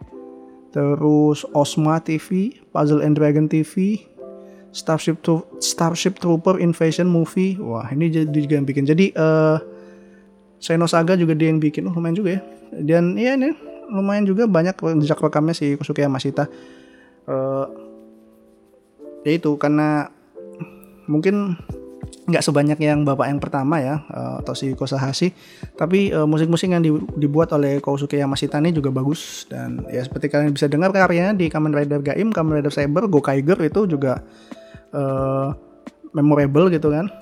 Terus 0.71 1.43
Osma 1.51 1.99
TV 1.99 2.55
Puzzle 2.71 3.03
and 3.03 3.19
Dragon 3.19 3.51
TV 3.51 4.03
Starship 4.75 5.23
Starship 5.63 6.19
Trooper 6.19 6.59
Invasion 6.59 7.07
Movie. 7.07 7.55
Wah 7.59 7.87
ini 7.91 8.11
juga 8.11 8.59
yang 8.59 8.67
bikin. 8.67 8.83
Jadi 8.87 9.15
uh, 9.15 9.74
Seno 10.65 10.89
Saga 10.89 11.13
juga 11.13 11.37
dia 11.37 11.53
yang 11.53 11.61
bikin, 11.61 11.85
oh, 11.85 11.93
lumayan 11.93 12.17
juga 12.17 12.29
ya. 12.33 12.41
Dan 12.73 13.13
iya 13.21 13.37
ini 13.37 13.53
lumayan 13.93 14.25
juga 14.25 14.49
banyak 14.49 14.73
jejak 15.05 15.21
rekamnya 15.21 15.53
si 15.53 15.77
Kosuke 15.77 16.01
Yamashita. 16.01 16.49
Uh, 17.29 17.69
ya 19.21 19.37
itu 19.37 19.53
karena 19.61 20.09
mungkin 21.05 21.57
nggak 22.25 22.41
sebanyak 22.41 22.81
yang 22.81 23.05
bapak 23.05 23.29
yang 23.29 23.37
pertama 23.37 23.77
ya 23.77 24.01
uh, 24.09 24.41
atau 24.41 24.57
si 24.57 24.73
Kosahashi 24.73 25.29
tapi 25.77 26.09
uh, 26.09 26.25
musik-musik 26.25 26.73
yang 26.73 26.81
dibuat 27.17 27.53
oleh 27.53 27.77
Kosuke 27.77 28.17
Yamashita 28.17 28.57
ini 28.57 28.73
juga 28.73 28.89
bagus 28.89 29.45
dan 29.45 29.85
ya 29.93 30.01
seperti 30.01 30.33
kalian 30.33 30.53
bisa 30.53 30.65
dengar 30.65 30.89
karyanya 30.89 31.37
di 31.37 31.53
Kamen 31.53 31.73
Rider 31.73 32.01
Gaim, 32.01 32.33
Kamen 32.33 32.61
Rider 32.61 32.73
Saber, 32.73 33.05
Gokaiger 33.05 33.61
itu 33.61 33.85
juga 33.85 34.25
uh, 34.93 35.53
memorable 36.17 36.73
gitu 36.73 36.89
kan 36.89 37.13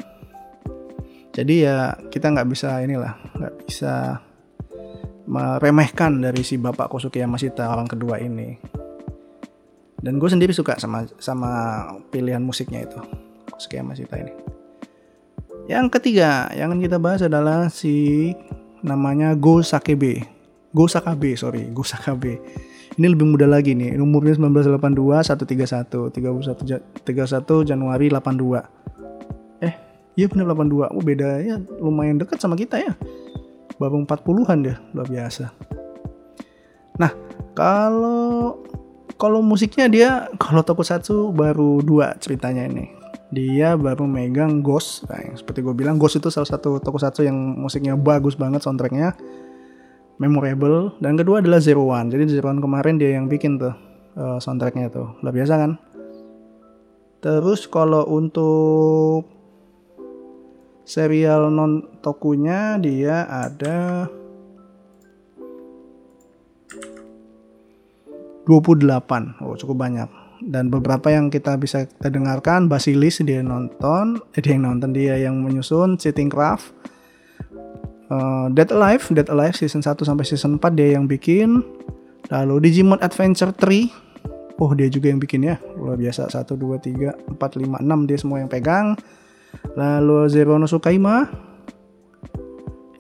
jadi 1.33 1.55
ya 1.57 1.77
kita 2.13 2.29
nggak 2.29 2.45
bisa 2.45 2.77
inilah 2.85 3.17
nggak 3.33 3.53
bisa 3.65 4.21
meremehkan 5.25 6.21
dari 6.21 6.45
si 6.45 6.61
bapak 6.61 6.93
Kosuke 6.93 7.17
Yamashita 7.17 7.73
orang 7.73 7.89
kedua 7.89 8.21
ini. 8.21 8.53
Dan 10.03 10.19
gue 10.19 10.27
sendiri 10.27 10.51
suka 10.51 10.75
sama 10.77 11.07
sama 11.15 11.51
pilihan 12.13 12.43
musiknya 12.43 12.85
itu 12.85 12.99
Kosuke 13.49 13.81
Yamashita 13.81 14.21
ini. 14.21 14.33
Yang 15.65 15.97
ketiga 15.97 16.53
yang 16.53 16.77
kita 16.77 17.01
bahas 17.01 17.25
adalah 17.25 17.71
si 17.71 18.29
namanya 18.83 19.33
Go 19.33 19.63
Sakebe 19.63 20.27
Go 20.75 20.91
Sakabe 20.91 21.39
sorry 21.39 21.71
Go 21.71 21.87
Sakabe 21.87 22.35
ini 22.99 23.07
lebih 23.09 23.25
muda 23.25 23.47
lagi 23.47 23.71
nih 23.73 23.95
umurnya 23.95 24.35
1982 24.35 25.23
131 25.23 26.11
31 26.11 27.07
31 27.07 27.63
Januari 27.63 28.11
82 28.11 29.63
Iya 30.13 30.29
bener 30.29 30.45
82. 30.45 30.93
Oh 30.93 31.01
bedanya 31.01 31.57
lumayan 31.81 32.21
dekat 32.21 32.37
sama 32.37 32.53
kita 32.53 32.77
ya. 32.77 32.93
Baru 33.81 34.05
40-an 34.05 34.57
deh, 34.61 34.77
luar 34.93 35.07
biasa. 35.09 35.49
Nah, 37.01 37.11
kalau 37.57 38.61
kalau 39.17 39.41
musiknya 39.41 39.89
dia 39.89 40.09
kalau 40.37 40.61
Tokusatsu 40.61 41.33
baru 41.33 41.81
dua 41.81 42.13
ceritanya 42.21 42.69
ini. 42.69 42.93
Dia 43.33 43.73
baru 43.73 44.05
megang 44.05 44.61
Ghost. 44.61 45.09
Nah, 45.09 45.33
seperti 45.33 45.65
gue 45.65 45.73
bilang 45.73 45.97
Ghost 45.97 46.21
itu 46.21 46.29
salah 46.29 46.45
satu 46.45 46.77
Tokusatsu 46.77 47.25
yang 47.25 47.33
musiknya 47.57 47.97
bagus 47.97 48.37
banget 48.37 48.61
soundtracknya. 48.61 49.17
Memorable. 50.21 50.93
Dan 51.01 51.17
kedua 51.17 51.41
adalah 51.41 51.57
Zero 51.57 51.89
One. 51.89 52.13
Jadi 52.13 52.29
Zero 52.29 52.53
One 52.53 52.61
kemarin 52.61 53.01
dia 53.01 53.17
yang 53.17 53.25
bikin 53.25 53.57
tuh 53.57 53.73
uh, 54.13 54.37
soundtracknya 54.37 54.93
tuh. 54.93 55.17
Luar 55.25 55.33
biasa 55.33 55.53
kan? 55.57 55.71
Terus 57.25 57.65
kalau 57.65 58.05
untuk 58.05 59.32
serial 60.83 61.47
non 61.47 61.99
tokunya 62.03 62.75
dia 62.79 63.23
ada 63.27 64.07
28 68.47 69.39
oh 69.43 69.55
cukup 69.55 69.77
banyak. 69.79 70.09
Dan 70.43 70.67
beberapa 70.67 71.07
yang 71.07 71.31
kita 71.31 71.55
bisa 71.55 71.87
kita 71.87 72.11
dengarkan 72.11 72.67
Basilis 72.67 73.23
dia 73.23 73.39
nonton 73.39 74.19
eh, 74.35 74.43
dia 74.43 74.59
yang 74.59 74.67
nonton 74.67 74.91
dia 74.91 75.15
yang 75.15 75.39
menyusun 75.39 75.95
Sitting 75.95 76.27
Craft. 76.27 76.75
Uh, 78.11 78.51
Dead 78.51 78.67
Alive 78.67 79.07
Dead 79.15 79.31
Alive 79.31 79.55
season 79.55 79.79
1 79.79 79.95
sampai 80.03 80.27
season 80.27 80.59
4 80.59 80.75
dia 80.75 80.99
yang 80.99 81.07
bikin. 81.07 81.63
Lalu 82.27 82.67
Digimon 82.67 82.99
Adventure 82.99 83.55
3 83.55 84.59
oh 84.59 84.71
dia 84.75 84.91
juga 84.91 85.07
yang 85.07 85.23
bikin 85.23 85.47
ya. 85.47 85.55
Luar 85.79 85.95
biasa. 85.95 86.27
1 86.27 86.43
2 86.43 87.39
3 87.39 87.39
4 87.39 87.39
5 87.39 87.79
6 87.79 88.09
dia 88.11 88.17
semua 88.19 88.43
yang 88.43 88.51
pegang 88.51 88.99
lalu 89.73 90.29
Zero 90.29 90.55
no 90.59 90.69
Sukaima 90.69 91.27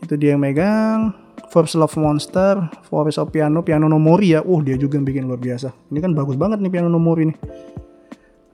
itu 0.03 0.19
dia 0.19 0.35
yang 0.35 0.43
megang 0.43 1.23
First 1.53 1.77
Love 1.77 1.93
Monster, 2.01 2.65
Forest 2.89 3.21
of 3.21 3.29
Piano, 3.29 3.61
Piano 3.61 3.85
no 3.85 4.01
Mori 4.01 4.33
ya. 4.33 4.41
Uh, 4.41 4.65
dia 4.65 4.73
juga 4.73 4.97
yang 4.97 5.05
bikin 5.05 5.29
luar 5.29 5.37
biasa. 5.37 5.69
Ini 5.93 6.01
kan 6.01 6.17
bagus 6.17 6.33
banget 6.33 6.57
nih 6.57 6.73
Piano 6.73 6.89
no 6.89 6.97
Mori 6.97 7.29
nih. 7.29 7.37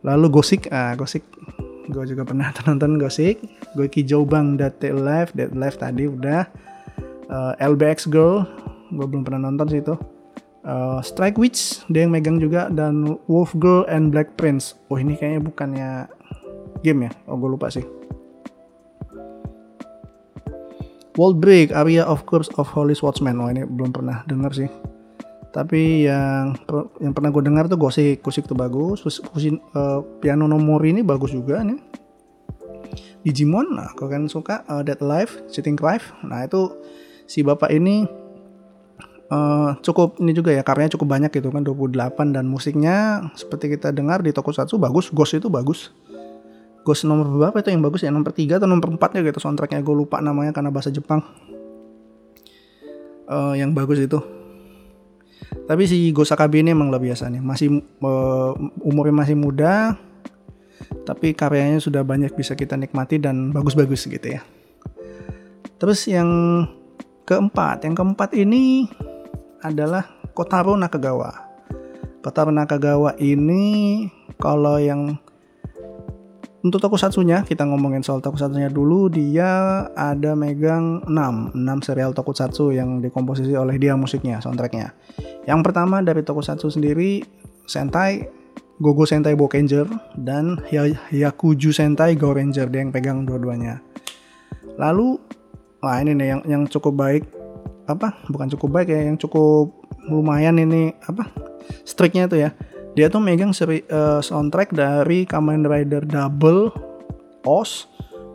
Lalu 0.04 0.28
Gosik, 0.28 0.68
ah 0.68 0.92
Gosik. 1.00 1.24
Gue 1.88 2.04
juga 2.04 2.28
pernah 2.28 2.52
nonton 2.68 3.00
Gosik. 3.00 3.40
Gue 3.72 3.88
kijau 3.88 4.28
bang 4.28 4.60
Dead 4.60 4.76
Life, 4.92 5.32
Dead 5.32 5.56
Life 5.56 5.80
tadi 5.80 6.12
udah. 6.12 6.44
Uh, 7.32 7.56
eh, 7.56 7.72
LBX 7.72 8.12
Girl, 8.12 8.44
gue 8.92 9.06
belum 9.08 9.24
pernah 9.24 9.48
nonton 9.48 9.72
sih 9.72 9.80
itu. 9.80 9.96
Uh, 10.68 11.00
Strike 11.00 11.40
Witch, 11.40 11.88
dia 11.88 12.04
yang 12.04 12.12
megang 12.12 12.36
juga. 12.36 12.68
Dan 12.68 13.16
Wolf 13.32 13.56
Girl 13.56 13.88
and 13.88 14.12
Black 14.12 14.36
Prince. 14.36 14.76
Oh 14.92 15.00
ini 15.00 15.16
kayaknya 15.16 15.40
bukannya 15.40 15.92
game 16.86 17.08
ya. 17.08 17.12
Oh 17.28 17.36
gue 17.36 17.50
lupa 17.52 17.72
sih. 17.72 17.84
World 21.20 21.44
Break, 21.44 21.76
Area 21.76 22.08
of 22.08 22.24
Curse 22.24 22.56
of 22.56 22.72
Holy 22.72 22.96
Swordsman. 22.96 23.36
Oh 23.44 23.52
ini 23.52 23.68
belum 23.68 23.92
pernah 23.92 24.24
dengar 24.24 24.56
sih. 24.56 24.72
Tapi 25.50 26.08
yang 26.08 26.56
yang 27.02 27.12
pernah 27.12 27.34
gue 27.34 27.44
dengar 27.44 27.66
tuh 27.68 27.76
Gosik, 27.76 28.24
Gosik 28.24 28.48
tuh 28.48 28.56
bagus. 28.56 29.04
Kusin, 29.04 29.60
uh, 29.76 30.00
Piano 30.24 30.48
No 30.48 30.56
More 30.62 30.88
ini 30.88 31.04
bagus 31.04 31.36
juga 31.36 31.60
nih. 31.66 31.82
Digimon, 33.20 33.76
nah 33.76 33.92
kalau 34.00 34.16
kalian 34.16 34.32
suka 34.32 34.64
uh, 34.72 34.80
Dead 34.80 34.96
Alive, 35.04 35.44
Sitting 35.52 35.76
Clive. 35.76 36.08
Nah 36.24 36.48
itu 36.48 36.72
si 37.28 37.44
bapak 37.44 37.68
ini 37.68 38.08
uh, 39.28 39.76
cukup 39.84 40.18
ini 40.24 40.32
juga 40.32 40.56
ya 40.56 40.64
karyanya 40.64 40.96
cukup 40.96 41.20
banyak 41.20 41.32
gitu 41.36 41.52
kan 41.52 41.68
28 41.68 42.36
dan 42.36 42.46
musiknya 42.48 43.28
seperti 43.36 43.76
kita 43.76 43.92
dengar 43.92 44.24
di 44.24 44.32
Tokusatsu 44.32 44.80
bagus, 44.80 45.12
Ghost 45.12 45.36
itu 45.36 45.52
bagus. 45.52 45.92
Ghost 46.84 47.06
nomor 47.06 47.28
berapa 47.30 47.60
itu 47.60 47.70
yang 47.70 47.84
bagus 47.84 48.02
ya? 48.02 48.12
Nomor 48.12 48.32
3 48.32 48.58
atau 48.60 48.68
nomor 48.68 48.96
4 48.96 49.20
ya 49.20 49.22
gitu 49.26 49.40
soundtracknya? 49.40 49.84
Gue 49.84 49.96
lupa 49.96 50.24
namanya 50.24 50.56
karena 50.56 50.72
bahasa 50.74 50.90
Jepang. 50.90 51.22
Uh, 53.30 53.54
yang 53.54 53.78
bagus 53.78 54.02
itu. 54.02 54.18
Tapi 55.70 55.86
si 55.86 56.10
Ghost 56.10 56.34
Akabe 56.34 56.66
ini 56.66 56.74
emang 56.74 56.90
lebih 56.90 57.14
biasa 57.14 57.30
nih. 57.30 57.42
Masih 57.42 57.70
uh, 58.02 58.52
umurnya 58.82 59.16
masih 59.26 59.38
muda 59.38 59.98
tapi 61.06 61.38
karyanya 61.38 61.78
sudah 61.78 62.02
banyak 62.02 62.34
bisa 62.34 62.58
kita 62.58 62.74
nikmati 62.74 63.22
dan 63.22 63.54
bagus-bagus 63.54 64.10
gitu 64.10 64.40
ya. 64.40 64.42
Terus 65.78 66.10
yang 66.10 66.30
keempat. 67.30 67.86
Yang 67.86 67.96
keempat 68.02 68.30
ini 68.34 68.90
adalah 69.62 70.08
Kotaro 70.34 70.74
Nakagawa 70.80 71.50
Kotaro 72.20 72.52
Nakagawa 72.52 73.16
ini 73.20 74.08
kalau 74.40 74.76
yang 74.76 75.16
untuk 76.60 76.84
tokusatsunya 76.84 77.48
kita 77.48 77.64
ngomongin 77.64 78.04
soal 78.04 78.20
tokusatsunya 78.20 78.68
dulu 78.68 79.08
dia 79.08 79.86
ada 79.96 80.36
megang 80.36 81.08
6 81.08 81.56
6 81.56 81.88
serial 81.88 82.12
tokusatsu 82.12 82.76
yang 82.76 83.00
dikomposisi 83.00 83.56
oleh 83.56 83.80
dia 83.80 83.96
musiknya 83.96 84.44
soundtracknya. 84.44 84.92
Yang 85.48 85.60
pertama 85.64 86.04
dari 86.04 86.20
tokusatsu 86.20 86.68
sendiri 86.68 87.24
Sentai 87.64 88.28
Gogo 88.80 89.08
Sentai 89.08 89.40
Bokenger 89.40 89.88
dan 90.20 90.60
Yakuju 91.12 91.72
Sentai 91.72 92.20
Go 92.20 92.36
Ranger 92.36 92.68
dia 92.68 92.84
yang 92.84 92.92
pegang 92.92 93.24
dua-duanya. 93.24 93.80
Lalu 94.76 95.16
wah 95.80 96.00
ini 96.04 96.12
nih 96.16 96.28
yang 96.28 96.42
yang 96.44 96.64
cukup 96.68 96.96
baik 97.00 97.24
apa? 97.88 98.20
Bukan 98.28 98.52
cukup 98.52 98.84
baik 98.84 98.92
ya 98.92 99.08
yang 99.08 99.16
cukup 99.16 99.72
lumayan 100.12 100.60
ini 100.60 100.92
apa? 101.08 101.24
Striknya 101.88 102.28
itu 102.28 102.36
ya 102.44 102.52
dia 102.98 103.08
tuh 103.12 103.22
megang 103.22 103.54
seri, 103.54 103.86
uh, 103.90 104.22
soundtrack 104.24 104.74
dari 104.74 105.26
Kamen 105.26 105.66
Rider 105.66 106.06
Double, 106.06 106.74
Oz, 107.46 107.86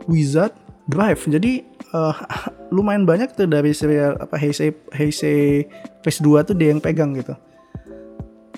Wizard, 0.07 0.55
Drive. 0.87 1.25
Jadi 1.27 1.65
uh, 1.91 2.15
lumayan 2.75 3.03
banyak 3.03 3.35
tuh 3.35 3.49
dari 3.49 3.75
serial 3.75 4.15
apa 4.21 4.39
Heisei 4.39 4.71
Heisei 4.95 5.65
Phase 6.05 6.21
2 6.23 6.47
tuh 6.47 6.55
dia 6.55 6.71
yang 6.71 6.81
pegang 6.81 7.15
gitu. 7.17 7.35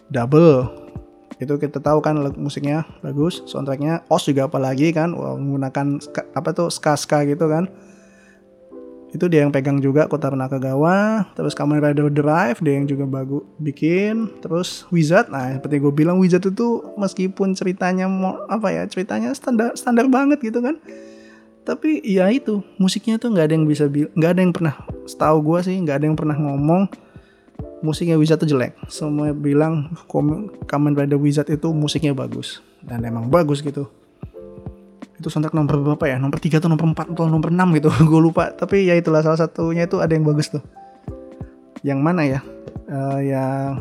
Double 0.08 0.88
itu 1.38 1.54
kita 1.54 1.78
tahu 1.78 2.02
kan 2.02 2.18
musiknya 2.34 2.82
bagus, 3.06 3.46
soundtracknya 3.46 4.02
Oz 4.10 4.26
juga 4.26 4.50
apalagi 4.50 4.90
kan 4.90 5.14
menggunakan 5.14 6.02
apa 6.34 6.50
tuh 6.50 6.74
ska 6.74 6.98
ska 6.98 7.22
gitu 7.30 7.46
kan 7.46 7.70
itu 9.16 9.26
dia 9.32 9.48
yang 9.48 9.56
pegang 9.56 9.80
juga 9.80 10.04
Kota 10.12 10.28
Nakagawa 10.36 11.32
terus 11.32 11.56
Kamen 11.56 11.80
Rider 11.80 12.12
Drive 12.12 12.60
dia 12.60 12.76
yang 12.76 12.88
juga 12.88 13.08
bagus 13.08 13.44
bikin. 13.60 14.28
Terus 14.44 14.84
Wizard 14.92 15.32
nah 15.32 15.56
seperti 15.56 15.80
gue 15.80 15.94
bilang 15.96 16.20
Wizard 16.20 16.44
itu 16.44 16.84
meskipun 17.00 17.56
ceritanya 17.56 18.12
mau 18.12 18.44
apa 18.52 18.68
ya 18.76 18.84
ceritanya 18.86 19.32
standar 19.32 19.74
standar 19.80 20.12
banget 20.12 20.44
gitu 20.44 20.60
kan. 20.60 20.76
Tapi 21.64 22.00
ya 22.04 22.32
itu 22.32 22.64
musiknya 22.80 23.20
tuh 23.20 23.32
nggak 23.32 23.52
ada 23.52 23.54
yang 23.56 23.68
bisa 23.68 23.88
nggak 23.92 24.32
ada 24.32 24.42
yang 24.44 24.54
pernah 24.56 24.76
setahu 25.08 25.38
gue 25.44 25.60
sih 25.64 25.76
nggak 25.80 26.04
ada 26.04 26.06
yang 26.08 26.18
pernah 26.20 26.36
ngomong 26.36 26.92
musiknya 27.80 28.20
Wizard 28.20 28.44
tuh 28.44 28.50
jelek. 28.52 28.76
Semua 28.92 29.32
bilang 29.32 29.96
Kamen 30.68 30.94
Rider 30.96 31.20
Wizard 31.20 31.48
itu 31.48 31.72
musiknya 31.72 32.12
bagus. 32.12 32.60
Dan 32.84 33.04
emang 33.04 33.28
bagus 33.28 33.60
gitu 33.64 33.88
itu 35.18 35.34
soundtrack 35.34 35.58
nomor 35.58 35.82
berapa 35.82 36.06
ya 36.06 36.22
nomor 36.22 36.38
3 36.38 36.62
atau 36.62 36.70
nomor 36.70 36.94
4 36.94 37.18
atau 37.18 37.26
nomor 37.26 37.50
6 37.50 37.78
gitu 37.82 37.90
gue 38.14 38.22
lupa 38.22 38.54
tapi 38.54 38.86
ya 38.86 38.94
itulah 38.94 39.26
salah 39.26 39.42
satunya 39.42 39.90
itu 39.90 39.98
ada 39.98 40.14
yang 40.14 40.24
bagus 40.24 40.54
tuh 40.54 40.62
yang 41.82 42.06
mana 42.06 42.22
ya 42.26 42.40
uh, 42.90 43.22
yang 43.22 43.78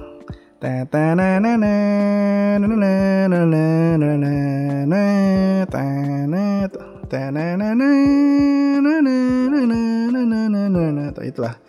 itulah 11.21 11.61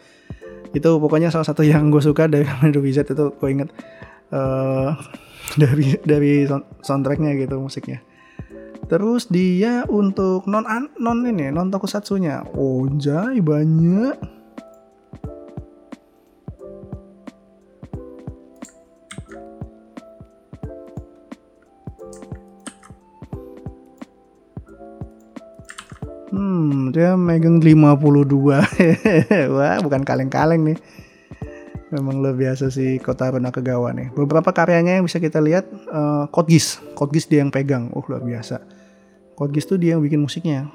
itu 0.71 0.89
pokoknya 0.99 1.31
salah 1.31 1.47
satu 1.47 1.63
yang 1.67 1.91
gue 1.91 1.99
suka 1.99 2.31
dari 2.31 2.47
Kamen 2.47 2.71
Wizard 2.79 3.11
itu 3.11 3.35
gue 3.35 3.49
inget 3.51 3.69
uh, 4.31 4.95
dari 5.61 5.99
dari 6.03 6.47
soundtracknya 6.83 7.35
gitu 7.35 7.59
musiknya 7.59 7.99
Terus 8.87 9.27
dia 9.27 9.83
untuk 9.91 10.47
non 10.47 10.63
non 10.95 11.19
ini 11.27 11.51
non 11.51 11.67
tokusatsunya. 11.67 12.55
Oh, 12.55 12.87
jai 12.95 13.43
banyak. 13.43 14.15
Hmm, 26.31 26.95
dia 26.95 27.19
megang 27.19 27.59
52. 27.59 28.07
Wah, 29.55 29.77
bukan 29.83 30.01
kaleng-kaleng 30.07 30.63
nih. 30.63 30.77
Memang 31.87 32.19
luar 32.19 32.35
biasa 32.35 32.67
sih 32.67 32.99
Kota 32.99 33.31
Nakagawa 33.31 33.95
nih. 33.95 34.11
Beberapa 34.11 34.51
karyanya 34.51 34.99
yang 34.99 35.07
bisa 35.07 35.23
kita 35.23 35.39
lihat 35.39 35.71
uh, 35.87 36.27
Code 36.27 36.51
Geass 36.51 37.25
dia 37.31 37.39
yang 37.39 37.51
pegang. 37.51 37.87
Oh, 37.95 38.03
luar 38.03 38.19
biasa. 38.19 38.59
Code 39.39 39.55
tuh 39.63 39.79
dia 39.79 39.95
yang 39.95 40.03
bikin 40.03 40.19
musiknya. 40.19 40.67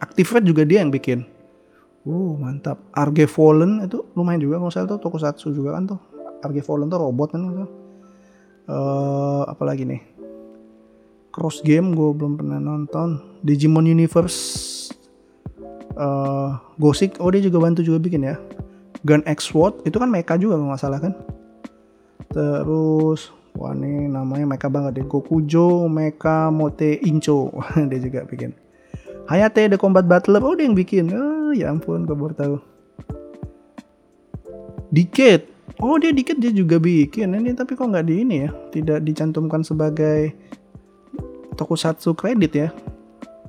Activate 0.00 0.48
juga 0.48 0.64
dia 0.64 0.80
yang 0.80 0.88
bikin. 0.88 1.28
Uh, 2.08 2.40
mantap. 2.40 2.80
Arge 2.96 3.28
Fallen 3.28 3.84
itu 3.84 4.00
lumayan 4.16 4.40
juga 4.40 4.56
kalau 4.56 4.72
saya 4.72 4.88
tuh 4.88 4.96
tokusatsu 4.96 5.52
juga 5.52 5.76
kan 5.76 5.84
tuh. 5.84 6.00
Arge 6.40 6.64
Fallen 6.64 6.88
tuh 6.88 6.98
robot 7.04 7.28
kan 7.36 7.40
tuh. 7.44 7.70
Uh, 8.64 9.44
apa 9.44 9.60
lagi 9.68 9.84
nih? 9.84 10.00
Cross 11.30 11.60
Game 11.60 11.92
gue 11.92 12.10
belum 12.16 12.40
pernah 12.40 12.56
nonton. 12.56 13.20
Digimon 13.44 13.84
Universe 13.84 14.40
uh, 16.00 16.56
Gosik, 16.80 17.20
oh 17.20 17.28
dia 17.28 17.44
juga 17.44 17.60
bantu 17.60 17.84
juga 17.84 18.00
bikin 18.00 18.24
ya. 18.24 18.40
Gun 19.06 19.24
X 19.24 19.48
Sword 19.48 19.84
itu 19.88 19.96
kan 19.96 20.12
mecha 20.12 20.36
juga 20.36 20.60
nggak 20.60 20.80
salah 20.80 21.00
kan. 21.00 21.12
Terus 22.30 23.32
Wah 23.58 23.74
ini 23.74 24.06
namanya 24.06 24.46
Mecha 24.46 24.70
banget 24.70 25.02
deh. 25.02 25.06
Gokujo 25.06 25.90
Mecha 25.90 26.52
Mote 26.54 27.02
Incho. 27.02 27.50
dia 27.90 27.98
juga 27.98 28.22
bikin. 28.22 28.54
Hayate 29.26 29.70
The 29.70 29.78
Combat 29.78 30.06
Battler. 30.06 30.42
Oh 30.42 30.54
dia 30.54 30.66
yang 30.70 30.78
bikin. 30.78 31.10
Oh 31.10 31.50
ya 31.50 31.70
ampun 31.70 32.06
gue 32.06 32.14
baru 32.14 32.34
tahu. 32.34 32.56
Dikit. 34.90 35.50
Oh 35.80 35.96
dia 35.98 36.14
dikit 36.14 36.38
dia 36.38 36.54
juga 36.54 36.78
bikin. 36.78 37.34
Ini 37.34 37.52
tapi 37.58 37.74
kok 37.74 37.90
nggak 37.90 38.06
di 38.06 38.14
ini 38.22 38.36
ya. 38.46 38.50
Tidak 38.70 38.98
dicantumkan 39.02 39.66
sebagai 39.66 40.34
tokusatsu 41.58 42.14
kredit 42.14 42.52
ya. 42.54 42.68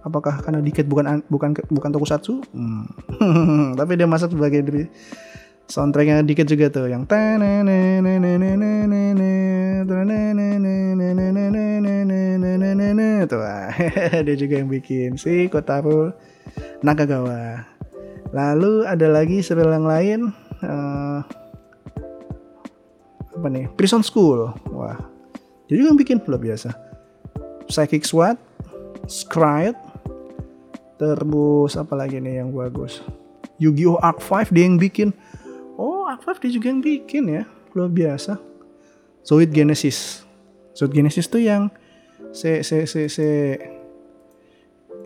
Apakah 0.01 0.41
karena 0.41 0.65
Diket 0.65 0.89
bukan 0.89 1.21
bukan 1.29 1.53
bukan 1.69 1.89
tokusatsu? 1.93 2.41
Hmm. 2.57 2.89
Tapi 3.79 3.93
dia 3.93 4.09
masuk 4.09 4.33
sebagai 4.33 4.65
soundtracknya 5.71 6.19
Diket 6.27 6.51
juga 6.51 6.67
tuh 6.67 6.91
yang 6.91 7.07
tuh 13.31 13.39
dia 14.27 14.35
juga 14.35 14.53
yang 14.59 14.67
bikin 14.67 15.15
si 15.15 15.47
Kotaro 15.47 16.11
Nakagawa. 16.83 17.63
Lalu 18.35 18.83
ada 18.83 19.07
lagi 19.07 19.39
serial 19.39 19.71
yang 19.71 19.87
lain 19.87 20.19
uh, 20.59 21.23
apa 23.31 23.47
nih? 23.47 23.71
Prison 23.79 24.03
School. 24.03 24.51
Wah, 24.75 24.99
dia 25.71 25.79
juga 25.79 25.95
yang 25.95 25.99
bikin 25.99 26.19
luar 26.27 26.43
biasa. 26.43 26.75
Psychic 27.71 28.03
SWAT, 28.03 28.35
Scryed, 29.07 29.79
terus 30.99 31.79
apa 31.79 31.95
lagi 31.95 32.19
nih 32.19 32.43
yang 32.43 32.51
bagus? 32.51 32.99
Yu-Gi-Oh! 33.61 34.01
Arc 34.01 34.19
5 34.19 34.51
dia 34.51 34.65
yang 34.65 34.81
bikin. 34.81 35.13
5 36.21 36.41
dia 36.41 36.51
juga 36.53 36.67
yang 36.69 36.81
bikin 36.85 37.23
ya. 37.27 37.43
Luar 37.73 37.89
biasa. 37.89 38.37
Zoid 39.25 39.49
Genesis. 39.49 40.21
Zoid 40.77 40.93
Genesis 40.93 41.25
tuh 41.27 41.41
yang 41.41 41.73
se 42.31 42.61
se 42.61 42.85
se 42.85 43.09
se 43.09 43.27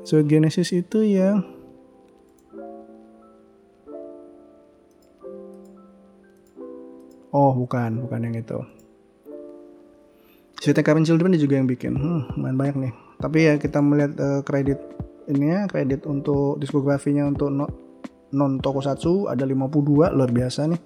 Zoid 0.06 0.28
Genesis 0.30 0.70
itu 0.76 1.02
yang 1.02 1.56
Oh, 7.36 7.52
bukan, 7.52 8.00
bukan 8.08 8.32
yang 8.32 8.36
itu. 8.40 8.60
Sweet 10.64 10.80
Karen 10.88 11.04
Children 11.04 11.36
dia 11.36 11.44
juga 11.44 11.60
yang 11.60 11.68
bikin. 11.68 11.92
Hmm, 12.00 12.32
lumayan 12.40 12.56
banyak 12.56 12.76
nih. 12.80 12.94
Tapi 13.20 13.38
ya 13.44 13.54
kita 13.60 13.84
melihat 13.84 14.16
uh, 14.16 14.40
kredit 14.40 14.80
ini 15.28 15.52
ya, 15.52 15.68
kredit 15.68 16.08
untuk 16.08 16.64
diskografinya 16.64 17.28
untuk 17.28 17.52
no, 17.52 17.68
non 18.32 18.64
tokusatsu 18.64 19.28
ada 19.28 19.44
52 19.44 20.16
luar 20.16 20.32
biasa 20.32 20.72
nih. 20.72 20.80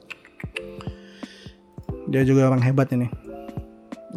Dia 2.09 2.25
juga 2.25 2.49
orang 2.49 2.65
hebat 2.65 2.89
ini. 2.93 3.07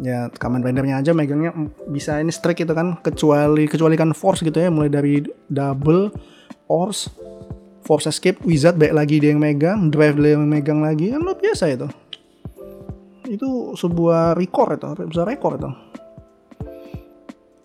Ya 0.01 0.25
Kamen 0.33 0.65
Ridernya 0.65 1.05
aja 1.05 1.13
megangnya 1.13 1.53
bisa 1.85 2.17
ini 2.17 2.33
strike 2.33 2.65
itu 2.65 2.73
kan. 2.73 2.97
Kecuali 3.05 3.69
kecuali 3.69 3.93
kan 3.93 4.11
force 4.17 4.41
gitu 4.41 4.57
ya. 4.57 4.73
Mulai 4.73 4.89
dari 4.89 5.21
double 5.47 6.09
force 6.65 7.13
force 7.85 8.09
escape 8.09 8.41
wizard 8.47 8.79
baik 8.79 8.95
lagi 8.95 9.19
dia 9.21 9.35
yang 9.35 9.43
megang 9.43 9.91
drive 9.93 10.17
dia 10.17 10.33
yang 10.33 10.49
megang 10.49 10.81
lagi. 10.81 11.13
Kan 11.13 11.21
luar 11.21 11.37
biasa 11.37 11.69
itu. 11.69 11.87
Itu 13.29 13.77
sebuah 13.77 14.33
record 14.33 14.81
itu 14.81 14.89
bisa 15.05 15.23
record 15.23 15.61
itu. 15.61 15.71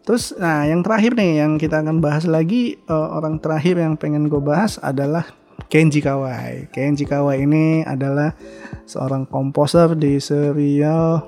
Terus 0.08 0.32
nah 0.40 0.64
yang 0.64 0.80
terakhir 0.80 1.16
nih 1.16 1.44
yang 1.44 1.60
kita 1.60 1.84
akan 1.84 2.00
bahas 2.00 2.24
lagi 2.24 2.80
uh, 2.88 3.20
orang 3.20 3.36
terakhir 3.44 3.76
yang 3.76 3.92
pengen 3.92 4.32
gue 4.32 4.40
bahas 4.40 4.80
adalah 4.80 5.28
Kenji 5.66 5.98
Kawai. 5.98 6.70
Kenji 6.70 7.02
Kawai 7.02 7.42
ini 7.42 7.82
adalah 7.82 8.38
seorang 8.86 9.26
komposer 9.26 9.98
di 9.98 10.22
serial 10.22 11.26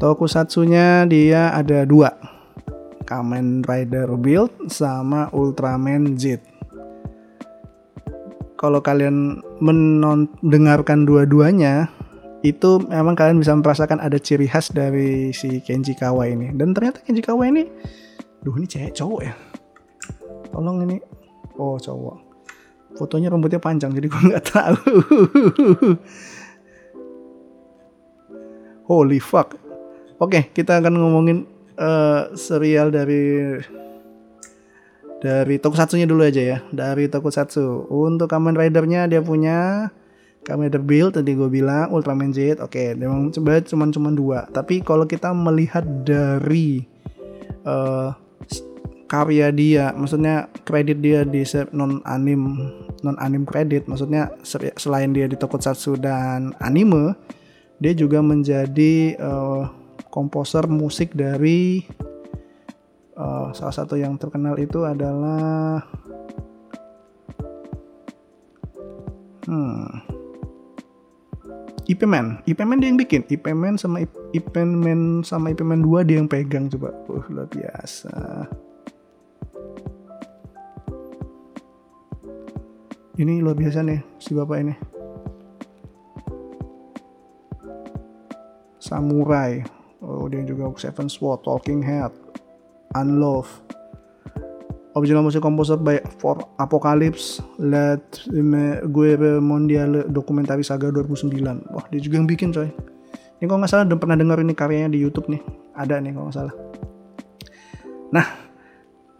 tokusatsunya. 0.00 1.04
Dia 1.04 1.52
ada 1.52 1.84
dua 1.84 2.16
Kamen 3.04 3.60
Rider 3.68 4.08
Build 4.16 4.72
sama 4.72 5.28
Ultraman 5.36 6.16
Z 6.16 6.52
kalau 8.62 8.78
kalian 8.78 9.42
mendengarkan 9.58 11.02
dua-duanya 11.02 11.90
itu 12.46 12.78
memang 12.86 13.18
kalian 13.18 13.42
bisa 13.42 13.58
merasakan 13.58 13.98
ada 13.98 14.22
ciri 14.22 14.46
khas 14.46 14.70
dari 14.70 15.34
si 15.34 15.58
Kenji 15.66 15.98
Kawa 15.98 16.30
ini. 16.30 16.54
Dan 16.54 16.70
ternyata 16.70 17.02
Kenji 17.02 17.26
Kawa 17.26 17.50
ini 17.50 17.66
duh 18.46 18.54
ini 18.54 18.66
cewek 18.70 18.94
cowok 18.94 19.20
ya? 19.26 19.34
Tolong 20.54 20.86
ini. 20.86 21.02
Oh 21.58 21.74
cowok 21.74 22.31
fotonya 22.96 23.32
rambutnya 23.32 23.60
panjang 23.62 23.92
jadi 23.96 24.06
gue 24.08 24.22
nggak 24.32 24.46
tahu. 24.46 24.92
Holy 28.88 29.20
fuck. 29.22 29.56
Oke 30.20 30.52
kita 30.52 30.78
akan 30.78 30.94
ngomongin 30.98 31.48
uh, 31.78 32.30
serial 32.36 32.92
dari 32.92 33.58
dari 35.22 35.56
tokusatsunya 35.62 36.06
dulu 36.06 36.26
aja 36.26 36.42
ya. 36.42 36.58
Dari 36.74 37.06
tokusatsu. 37.06 37.88
Untuk 37.88 38.26
Kamen 38.26 38.58
Ridernya 38.58 39.06
dia 39.06 39.22
punya 39.22 39.90
kami 40.42 40.66
ada 40.66 40.82
build 40.82 41.14
tadi 41.14 41.38
gue 41.38 41.46
bilang 41.46 41.94
Ultraman 41.94 42.34
Z. 42.34 42.58
Oke 42.58 42.66
okay, 42.66 42.88
memang 42.98 43.30
coba 43.30 43.62
cuman 43.62 43.88
cuman 43.94 44.12
dua. 44.18 44.38
Tapi 44.50 44.82
kalau 44.82 45.06
kita 45.06 45.30
melihat 45.30 45.86
dari 46.02 46.82
uh, 47.62 48.10
karya 49.12 49.52
dia 49.52 49.92
maksudnya 49.92 50.48
kredit 50.64 51.04
dia 51.04 51.20
di 51.28 51.44
non 51.76 52.00
anim 52.08 52.72
non 53.04 53.16
anim 53.20 53.44
kredit 53.44 53.84
maksudnya 53.84 54.32
selain 54.80 55.12
dia 55.12 55.28
di 55.28 55.36
tokusatsu 55.36 56.00
dan 56.00 56.56
anime 56.64 57.12
dia 57.76 57.92
juga 57.92 58.24
menjadi 58.24 59.20
uh, 59.20 59.68
komposer 60.08 60.64
musik 60.64 61.12
dari 61.12 61.84
uh, 63.20 63.52
salah 63.52 63.76
satu 63.76 64.00
yang 64.00 64.16
terkenal 64.16 64.56
itu 64.56 64.80
adalah 64.88 65.84
hmm 69.44 70.08
IP 71.82 72.06
Man, 72.06 72.40
IP 72.46 72.62
Man 72.62 72.78
dia 72.78 72.88
yang 72.88 72.96
bikin, 72.96 73.26
IP 73.26 73.52
Man 73.52 73.74
sama 73.74 74.06
IP 74.32 74.54
Man 74.54 75.26
sama 75.26 75.50
IP 75.50 75.66
Man 75.66 75.82
2 75.82 76.06
dia 76.06 76.22
yang 76.22 76.30
pegang 76.30 76.70
coba. 76.70 76.94
Uh, 77.10 77.26
luar 77.26 77.50
biasa. 77.50 78.46
Ini 83.22 83.38
luar 83.38 83.54
biasa 83.54 83.86
nih 83.86 84.02
si 84.18 84.34
bapak 84.34 84.58
ini. 84.58 84.74
Samurai. 88.82 89.62
Oh, 90.02 90.26
dia 90.26 90.42
juga 90.42 90.66
Seven 90.74 91.06
Sword, 91.06 91.46
Talking 91.46 91.86
Head, 91.86 92.10
Unlove, 92.98 93.46
Original 94.98 95.22
music 95.22 95.38
composer 95.38 95.78
by 95.78 96.02
For 96.18 96.34
Apocalypse, 96.58 97.38
Let 97.62 98.26
Guerre 98.90 99.38
Mondiale 99.38 100.10
Dokumentari 100.10 100.66
Saga 100.66 100.90
2009. 100.90 101.62
Wah, 101.70 101.86
dia 101.94 102.02
juga 102.02 102.18
yang 102.18 102.26
bikin 102.26 102.50
coy. 102.50 102.66
Ini 103.38 103.46
kalau 103.46 103.62
nggak 103.62 103.70
salah 103.70 103.86
udah 103.86 103.98
pernah 104.02 104.18
dengar 104.18 104.42
ini 104.42 104.50
karyanya 104.50 104.90
di 104.90 104.98
YouTube 104.98 105.30
nih. 105.30 105.38
Ada 105.78 106.02
nih 106.02 106.10
kalau 106.10 106.26
nggak 106.26 106.38
salah. 106.42 106.54
Nah, 108.10 108.26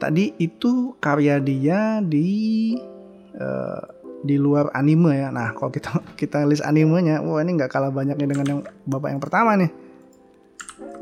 tadi 0.03 0.35
itu 0.43 0.99
karya 0.99 1.39
dia 1.39 2.03
di 2.03 2.75
uh, 3.39 4.03
di 4.23 4.39
luar 4.39 4.71
anime 4.73 5.19
ya. 5.19 5.29
Nah, 5.35 5.53
kalau 5.53 5.71
kita 5.75 5.91
kita 6.21 6.47
list 6.47 6.65
animenya, 6.65 7.21
wah 7.21 7.43
ini 7.43 7.59
nggak 7.59 7.71
kalah 7.71 7.91
banyaknya 7.91 8.27
dengan 8.27 8.47
yang 8.47 8.61
bapak 8.87 9.09
yang 9.13 9.23
pertama 9.23 9.59
nih. 9.59 9.71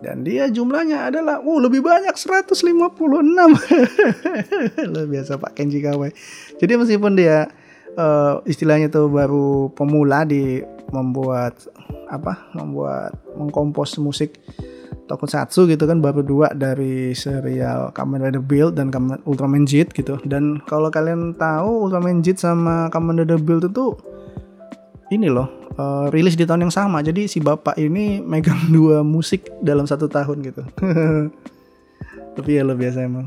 Dan 0.01 0.25
dia 0.25 0.49
jumlahnya 0.49 1.12
adalah 1.12 1.45
uh 1.45 1.59
lebih 1.61 1.85
banyak 1.85 2.16
156 2.16 2.57
luar 4.97 5.07
biasa 5.12 5.37
Pak 5.37 5.53
Kenji 5.53 5.85
Kawai. 5.85 6.09
Jadi 6.57 6.73
meskipun 6.81 7.21
dia 7.21 7.53
uh, 8.01 8.40
istilahnya 8.49 8.88
tuh 8.88 9.12
baru 9.12 9.69
pemula 9.77 10.25
di 10.25 10.64
membuat 10.88 11.69
apa 12.09 12.49
membuat 12.57 13.12
mengkompos 13.37 14.01
musik 14.03 14.40
tokusatsu 15.11 15.66
gitu 15.66 15.90
kan 15.90 15.99
baru 15.99 16.23
dua 16.23 16.55
dari 16.55 17.11
serial 17.11 17.90
Kamen 17.90 18.23
Rider 18.23 18.38
Build 18.38 18.79
dan 18.79 18.94
Kamen 18.94 19.18
Ultraman 19.27 19.66
Jet 19.66 19.90
gitu 19.90 20.23
dan 20.23 20.62
kalau 20.70 20.87
kalian 20.94 21.35
tahu 21.35 21.90
Ultraman 21.90 22.23
Jet 22.23 22.38
sama 22.38 22.87
Kamen 22.94 23.27
Rider 23.27 23.42
Build 23.42 23.66
itu 23.66 23.99
ini 25.11 25.27
loh 25.27 25.61
uh, 25.81 26.07
rilis 26.12 26.37
di 26.37 26.44
tahun 26.44 26.68
yang 26.68 26.75
sama. 26.75 27.01
Jadi 27.01 27.27
si 27.27 27.38
bapak 27.40 27.77
ini 27.81 28.20
megang 28.20 28.68
dua 28.77 29.01
musik 29.01 29.49
dalam 29.64 29.88
satu 29.88 30.07
tahun 30.07 30.44
gitu. 30.44 30.62
Tapi 32.37 32.51
ya 32.57 32.62
lo 32.62 32.77
biasa 32.77 33.05
emang. 33.05 33.27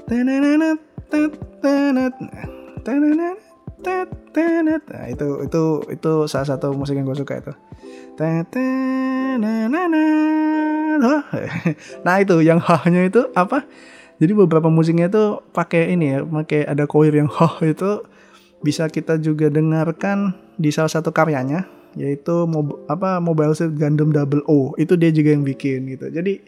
nah, 4.91 5.05
itu 5.07 5.27
itu 5.47 5.63
itu 5.87 6.11
salah 6.27 6.47
satu 6.51 6.75
musik 6.75 6.99
yang 6.99 7.07
gue 7.07 7.15
suka 7.15 7.39
itu. 7.39 7.53
Nah 12.05 12.15
itu 12.19 12.43
yang 12.43 12.59
hahnya 12.59 13.07
itu 13.07 13.31
apa? 13.39 13.63
Jadi 14.19 14.35
beberapa 14.35 14.67
musiknya 14.67 15.07
itu 15.07 15.39
pakai 15.55 15.95
ini 15.95 16.05
ya 16.13 16.19
pakai 16.27 16.67
ada 16.67 16.83
choir 16.85 17.15
yang 17.15 17.31
hah 17.31 17.57
itu 17.63 18.03
bisa 18.61 18.91
kita 18.91 19.15
juga 19.15 19.47
dengarkan 19.47 20.35
di 20.59 20.69
salah 20.75 20.91
satu 20.91 21.09
karyanya 21.09 21.65
yaitu 21.95 22.45
mob, 22.51 22.83
apa 22.91 23.23
Mobile 23.23 23.55
Suit 23.55 23.73
Gundam 23.79 24.11
Double 24.11 24.43
O. 24.45 24.75
Itu 24.75 24.99
dia 24.99 25.09
juga 25.15 25.31
yang 25.31 25.47
bikin 25.47 25.87
gitu. 25.87 26.11
Jadi 26.11 26.43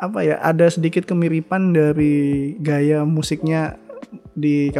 apa 0.00 0.24
ya 0.24 0.40
ada 0.40 0.64
sedikit 0.72 1.04
kemiripan 1.04 1.76
dari 1.76 2.56
gaya 2.56 3.04
musiknya 3.04 3.76
di 4.32 4.72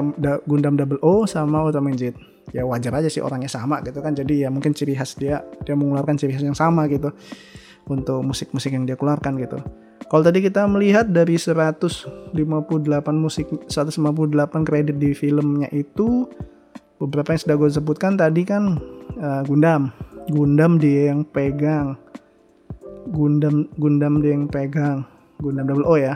Gundam 0.48 0.80
Double 0.80 0.98
O 1.04 1.28
sama 1.28 1.60
Ultraman 1.60 1.94
Z 1.94 2.16
ya 2.50 2.66
wajar 2.66 2.98
aja 2.98 3.06
sih 3.12 3.22
orangnya 3.22 3.52
sama 3.52 3.84
gitu 3.84 4.02
kan. 4.02 4.16
Jadi 4.16 4.42
ya 4.42 4.48
mungkin 4.50 4.74
ciri 4.74 4.96
khas 4.96 5.14
dia 5.20 5.44
dia 5.62 5.74
mengeluarkan 5.76 6.18
ciri 6.18 6.34
khas 6.34 6.44
yang 6.44 6.58
sama 6.58 6.88
gitu 6.90 7.12
untuk 7.86 8.22
musik-musik 8.24 8.72
yang 8.74 8.88
dia 8.88 8.98
keluarkan 8.98 9.38
gitu. 9.38 9.58
Kalau 10.10 10.22
tadi 10.26 10.42
kita 10.42 10.66
melihat 10.66 11.06
dari 11.06 11.38
158 11.38 12.34
musik 13.14 13.46
158 13.70 14.66
kredit 14.66 14.96
di 14.98 15.14
filmnya 15.14 15.70
itu 15.70 16.26
beberapa 16.98 17.30
yang 17.30 17.40
sudah 17.46 17.56
gue 17.60 17.70
sebutkan 17.70 18.18
tadi 18.18 18.42
kan 18.42 18.80
uh, 19.20 19.42
Gundam. 19.46 19.94
Gundam 20.30 20.82
dia 20.82 21.14
yang 21.14 21.22
pegang. 21.22 21.94
Gundam 23.10 23.70
Gundam 23.78 24.18
dia 24.18 24.34
yang 24.34 24.50
pegang 24.50 25.09
Gundam 25.40 25.66
Double 25.66 25.88
O 25.88 25.96
ya. 25.96 26.14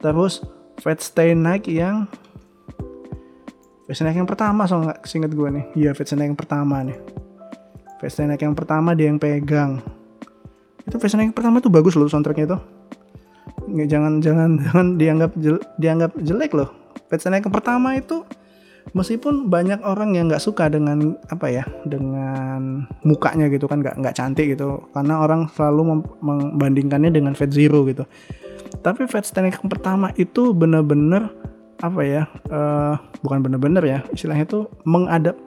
Terus 0.00 0.42
Fat 0.80 0.98
Stay 0.98 1.32
Night 1.36 1.70
yang 1.70 2.10
Fast 3.84 4.00
yang 4.00 4.24
pertama 4.24 4.64
so 4.64 4.80
nggak 4.80 5.04
singkat 5.04 5.36
gue 5.36 5.48
nih. 5.52 5.64
Iya 5.76 5.90
Fast 5.92 6.16
yang 6.16 6.32
pertama 6.32 6.80
nih. 6.80 6.96
Fast 8.00 8.16
yang 8.16 8.56
pertama 8.56 8.96
dia 8.96 9.12
yang 9.12 9.20
pegang. 9.20 9.84
Itu 10.88 10.96
Fast 10.96 11.20
yang 11.20 11.36
pertama 11.36 11.60
tuh 11.60 11.68
bagus 11.68 11.92
loh 11.92 12.08
soundtracknya 12.08 12.48
itu 12.48 12.58
nggak 13.64 13.88
jangan 13.88 14.20
jangan 14.20 14.50
jangan 14.64 14.86
dianggap 15.00 15.30
jel, 15.36 15.56
dianggap 15.76 16.16
jelek 16.16 16.52
loh. 16.56 16.72
Fast 17.12 17.28
yang 17.28 17.52
pertama 17.52 17.92
itu 17.92 18.24
meskipun 18.96 19.52
banyak 19.52 19.84
orang 19.84 20.16
yang 20.16 20.32
nggak 20.32 20.40
suka 20.40 20.72
dengan 20.72 21.16
apa 21.28 21.48
ya 21.48 21.64
dengan 21.84 22.88
mukanya 23.04 23.52
gitu 23.52 23.68
kan 23.68 23.84
nggak 23.84 24.00
nggak 24.00 24.16
cantik 24.16 24.56
gitu. 24.56 24.80
Karena 24.96 25.20
orang 25.20 25.52
selalu 25.52 26.08
membandingkannya 26.24 27.12
dengan 27.12 27.36
Fat 27.36 27.52
Zero 27.52 27.84
gitu 27.84 28.08
tapi 28.84 29.08
Fat 29.08 29.24
Stanley 29.24 29.56
yang 29.56 29.72
pertama 29.72 30.12
itu 30.20 30.52
bener-bener 30.52 31.32
apa 31.80 32.00
ya 32.04 32.28
uh, 32.52 33.00
bukan 33.24 33.40
bener-bener 33.40 33.80
ya 33.80 33.98
istilahnya 34.12 34.44
itu 34.44 34.60
mengadap 34.84 35.40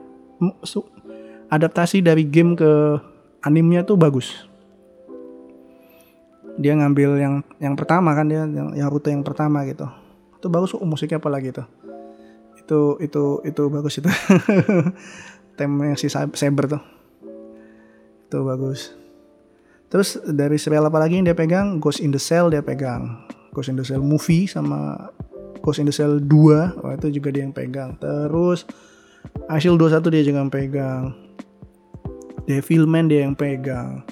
adaptasi 1.46 2.02
dari 2.02 2.26
game 2.26 2.58
ke 2.58 2.98
animnya 3.46 3.86
tuh 3.86 3.94
bagus. 3.94 4.50
Dia 6.58 6.74
ngambil 6.74 7.10
yang 7.22 7.34
yang 7.62 7.78
pertama 7.78 8.10
kan 8.18 8.26
dia 8.26 8.42
yang, 8.42 8.74
yang 8.74 8.88
rute 8.90 9.14
yang 9.14 9.22
pertama 9.22 9.62
gitu. 9.70 9.86
Itu 10.34 10.50
bagus 10.50 10.74
oh, 10.74 10.82
musiknya 10.82 11.22
apalagi 11.22 11.54
tuh. 11.54 11.66
Itu 12.58 12.98
itu 12.98 13.38
itu 13.46 13.62
bagus 13.70 14.02
itu. 14.02 14.10
Temanya 15.58 15.94
si 15.94 16.10
Saber 16.10 16.66
tuh. 16.66 16.82
Itu 18.26 18.42
bagus 18.42 18.98
terus 19.88 20.20
dari 20.24 20.60
serial 20.60 20.84
apa 20.86 21.00
lagi 21.00 21.16
yang 21.16 21.26
dia 21.26 21.36
pegang? 21.36 21.80
Ghost 21.80 22.00
in 22.04 22.12
the 22.12 22.20
Shell 22.20 22.52
dia 22.52 22.60
pegang. 22.60 23.24
Ghost 23.56 23.72
in 23.72 23.76
the 23.80 23.84
Shell 23.84 24.04
movie 24.04 24.44
sama 24.44 25.08
Ghost 25.64 25.82
in 25.82 25.88
the 25.88 25.94
Shell 25.94 26.22
2 26.22 26.80
oh, 26.84 26.92
itu 26.94 27.08
juga 27.20 27.28
dia 27.32 27.42
yang 27.44 27.56
pegang. 27.56 27.96
Terus 27.98 28.68
Ashil 29.48 29.74
21 29.80 30.14
dia 30.14 30.22
juga 30.24 30.38
yang 30.44 30.52
pegang. 30.52 31.16
Devilman 32.44 33.08
dia 33.08 33.24
yang 33.24 33.36
pegang. 33.36 34.04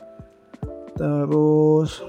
Terus 0.97 2.01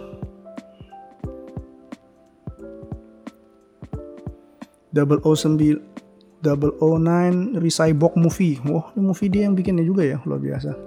Double 4.95 5.21
O 5.21 5.36
9 5.36 6.41
Double 6.41 6.73
O 6.80 6.95
9 6.95 7.60
Recyborg 7.60 8.15
movie. 8.15 8.58
Wah 8.63 8.89
ini 8.95 9.03
movie 9.03 9.30
dia 9.30 9.45
yang 9.45 9.53
bikinnya 9.53 9.84
juga 9.84 10.08
ya 10.08 10.17
luar 10.23 10.39
biasa 10.39 10.87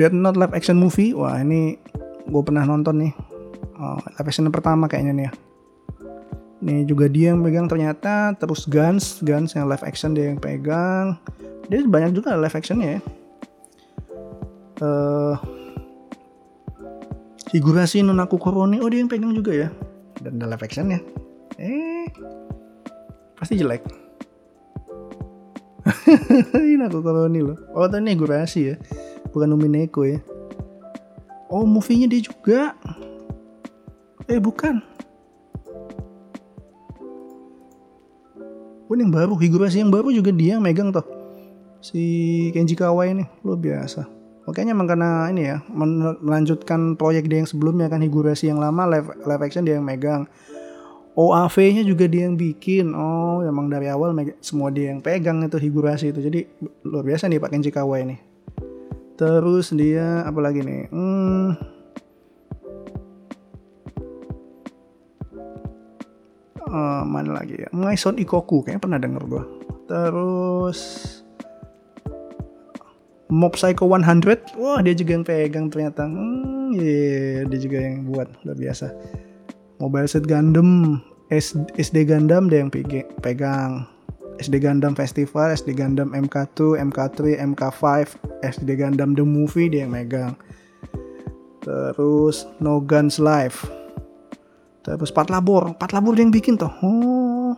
Dead 0.00 0.16
Not 0.16 0.40
live 0.40 0.56
action 0.56 0.80
movie 0.80 1.12
wah 1.12 1.36
ini 1.36 1.76
gue 2.24 2.42
pernah 2.42 2.64
nonton 2.64 3.04
nih 3.04 3.12
oh, 3.76 4.00
live 4.16 4.28
action 4.32 4.48
pertama 4.48 4.88
kayaknya 4.88 5.12
nih 5.12 5.26
ya 5.28 5.32
Nih 6.60 6.84
juga 6.84 7.08
dia 7.08 7.32
yang 7.32 7.40
pegang 7.40 7.64
ternyata 7.72 8.36
terus 8.36 8.68
Guns, 8.68 9.24
Guns 9.24 9.56
yang 9.56 9.64
live 9.64 9.80
action 9.80 10.12
dia 10.12 10.28
yang 10.28 10.36
pegang. 10.36 11.16
Dia 11.72 11.80
banyak 11.88 12.12
juga 12.12 12.36
live 12.36 12.52
actionnya 12.52 13.00
ya. 13.00 13.00
Uh, 14.80 15.36
Higurashi 17.50 18.04
Nonaku 18.04 18.36
Koroni, 18.36 18.76
oh 18.84 18.92
dia 18.92 19.00
yang 19.00 19.08
pegang 19.08 19.32
juga 19.32 19.56
ya. 19.56 19.68
Dan 20.20 20.36
ada 20.36 20.52
live 20.52 20.64
actionnya. 20.64 21.00
Eh, 21.56 22.12
pasti 23.40 23.56
jelek. 23.56 23.80
Ini 26.76 26.84
aku 26.84 27.00
Koroni 27.00 27.40
loh. 27.40 27.56
Oh, 27.72 27.88
ini 27.88 28.12
Higurashi 28.12 28.68
ya. 28.68 28.76
Bukan 29.30 29.54
Umineko 29.54 30.06
ya. 30.06 30.18
Oh, 31.50 31.66
movie-nya 31.66 32.06
dia 32.06 32.22
juga. 32.22 32.74
Eh, 34.30 34.38
bukan. 34.38 34.82
pun 38.90 38.98
yang 38.98 39.14
baru 39.14 39.38
Higurashi 39.38 39.78
yang 39.78 39.94
baru 39.94 40.10
juga 40.10 40.34
dia 40.34 40.58
yang 40.58 40.66
megang 40.66 40.90
tuh 40.90 41.06
si 41.78 42.02
Kenji 42.50 42.74
Kawai 42.74 43.14
ini 43.14 43.24
luar 43.46 43.62
biasa 43.62 44.02
makanya 44.50 44.74
emang 44.74 44.90
karena 44.90 45.30
ini 45.30 45.46
ya 45.46 45.62
melanjutkan 46.18 46.98
proyek 46.98 47.30
dia 47.30 47.38
yang 47.38 47.46
sebelumnya 47.46 47.86
kan 47.86 48.02
Higurashi 48.02 48.50
yang 48.50 48.58
lama 48.58 48.90
live, 48.90 49.14
live 49.22 49.42
action 49.46 49.62
dia 49.62 49.78
yang 49.78 49.86
megang 49.86 50.26
OAV-nya 51.10 51.82
juga 51.82 52.06
dia 52.06 52.30
yang 52.30 52.38
bikin. 52.38 52.94
Oh, 52.94 53.42
emang 53.42 53.66
dari 53.66 53.90
awal 53.90 54.14
semua 54.38 54.70
dia 54.70 54.94
yang 54.94 55.02
pegang 55.02 55.42
itu 55.42 55.58
Higurashi 55.58 56.14
itu. 56.14 56.22
Jadi 56.22 56.46
luar 56.86 57.02
biasa 57.02 57.26
nih 57.26 57.42
Pak 57.42 57.50
Kenji 57.50 57.74
Kawai 57.74 58.06
ini. 58.06 58.16
Terus 59.20 59.76
dia 59.76 60.24
apa 60.24 60.40
lagi 60.40 60.64
nih? 60.64 60.88
Hmm, 60.88 61.52
uh, 66.64 67.02
mana 67.04 67.36
lagi 67.36 67.60
ya? 67.60 67.68
Maison 67.76 68.16
Ikoku 68.16 68.64
kayaknya 68.64 68.80
pernah 68.80 69.00
denger 69.02 69.22
gue 69.28 69.44
terus 69.90 70.78
Mob 73.26 73.58
Psycho 73.58 73.90
100 73.90 74.54
wah 74.58 74.78
dia 74.82 74.94
juga 74.94 75.10
yang 75.14 75.26
pegang 75.26 75.66
ternyata. 75.70 76.02
Hmm, 76.08 76.74
yeah, 76.74 77.46
dia 77.46 77.58
juga 77.62 77.78
yang 77.78 78.10
buat. 78.10 78.26
Luar 78.42 78.58
biasa. 78.58 78.90
Mobile 79.78 80.10
Set 80.10 80.26
Gundam 80.26 80.98
SD 81.30 82.10
Gundam 82.10 82.50
dia 82.50 82.66
yang 82.66 82.74
pegang 83.22 83.86
SD 84.40 84.64
Gundam 84.64 84.96
Festival, 84.96 85.52
SD 85.52 85.76
Gundam 85.76 86.16
MK2, 86.16 86.80
MK3, 86.80 87.36
MK5, 87.52 87.84
SD 88.40 88.68
Gundam 88.80 89.12
The 89.12 89.24
Movie 89.24 89.68
dia 89.68 89.84
yang 89.84 89.92
megang. 89.92 90.32
Terus 91.60 92.48
No 92.58 92.80
Guns 92.80 93.20
Live. 93.20 93.68
Terus 94.80 95.12
Pat 95.12 95.28
Labor. 95.28 95.76
Pat 95.76 95.92
Labor 95.92 96.16
dia 96.16 96.24
yang 96.24 96.32
bikin 96.32 96.56
tuh. 96.56 96.72
Oh. 96.80 97.52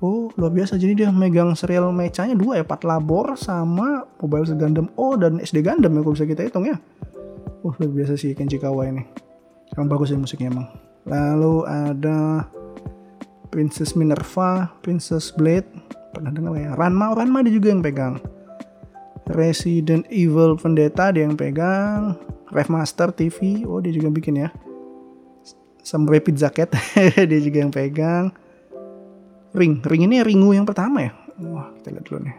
Oh 0.00 0.28
luar 0.36 0.52
biasa. 0.52 0.80
Jadi 0.80 1.04
dia 1.04 1.08
megang 1.12 1.52
serial 1.56 1.92
mechanya 1.92 2.36
dua 2.36 2.60
ya 2.60 2.64
Pat 2.64 2.84
Labor 2.84 3.36
sama 3.36 4.04
Mobile 4.20 4.48
Gundam 4.56 4.88
O 4.96 5.16
dan 5.16 5.40
SD 5.40 5.60
Gundam 5.60 5.92
ya 5.92 6.00
kalau 6.00 6.16
bisa 6.16 6.24
kita 6.24 6.42
hitung 6.44 6.64
ya. 6.64 6.76
Oh 7.64 7.72
luar 7.76 7.92
biasa 7.92 8.16
sih 8.16 8.32
Kenji 8.32 8.56
Kawa 8.56 8.88
ini. 8.88 9.04
Emang 9.76 9.92
bagus 9.92 10.12
sih 10.12 10.16
musiknya 10.16 10.52
emang. 10.52 10.68
Lalu 11.04 11.68
ada 11.68 12.48
Princess 13.48 13.94
Minerva 13.94 14.70
Princess 14.82 15.30
Blade. 15.32 15.66
Pernah 16.12 16.32
dengar 16.32 16.56
ya? 16.56 16.72
Ranma 16.74 17.12
Ranma 17.12 17.44
dia 17.44 17.54
juga 17.54 17.70
yang 17.72 17.84
pegang. 17.84 18.18
Resident 19.26 20.06
Evil 20.08 20.54
Vendetta 20.54 21.10
dia 21.10 21.26
yang 21.26 21.34
pegang. 21.34 22.14
Rev 22.46 22.68
Master 22.70 23.10
TV 23.10 23.66
oh 23.66 23.82
dia 23.82 23.90
juga 23.90 24.08
bikin 24.08 24.46
ya. 24.46 24.48
Samurai 25.82 26.22
pizza 26.22 26.50
cat 26.50 26.70
dia 27.30 27.40
juga 27.42 27.58
yang 27.62 27.74
pegang. 27.74 28.30
Ring 29.54 29.82
ring 29.82 30.02
ini 30.06 30.22
ringu 30.22 30.54
yang 30.54 30.66
pertama 30.66 31.04
ya? 31.04 31.12
Wah 31.42 31.74
kita 31.78 31.94
lihat 31.94 32.06
dulu 32.06 32.20
nih. 32.22 32.36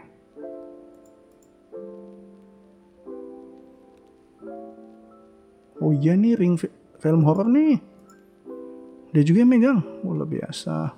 Oh 5.78 5.94
iya 5.94 6.18
nih 6.18 6.34
ring 6.34 6.58
film 6.98 7.22
horror 7.22 7.46
nih. 7.46 7.78
Dia 9.14 9.22
juga 9.24 9.46
yang 9.46 9.50
megang. 9.52 9.78
Oh, 10.04 10.12
luar 10.12 10.28
biasa 10.28 10.97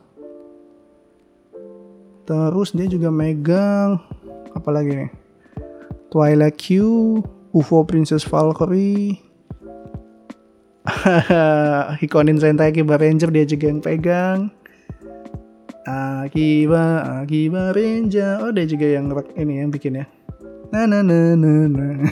terus 2.28 2.72
dia 2.74 2.88
juga 2.90 3.08
megang 3.08 4.00
apa 4.52 4.68
lagi 4.72 5.06
nih? 5.06 5.10
Twilight 6.10 6.58
Q 6.58 6.66
UFO 7.54 7.82
Princess 7.86 8.26
Valkyrie. 8.26 9.18
Hikonin 12.00 12.38
Sentai 12.40 12.74
Akiba 12.74 12.98
Ranger 12.98 13.30
dia 13.30 13.46
juga 13.46 13.70
yang 13.70 13.82
pegang. 13.82 14.50
Akiba 15.86 17.02
Akiba 17.22 17.72
Ranger. 17.74 18.44
Oh 18.46 18.50
dia 18.54 18.66
juga 18.66 18.86
yang 18.86 19.10
ini 19.38 19.64
yang 19.64 19.70
bikin 19.70 20.02
ya. 20.02 20.06
Na 20.70 20.86
na 20.86 21.02
na 21.02 21.34
na 21.34 21.66
na. 21.66 21.86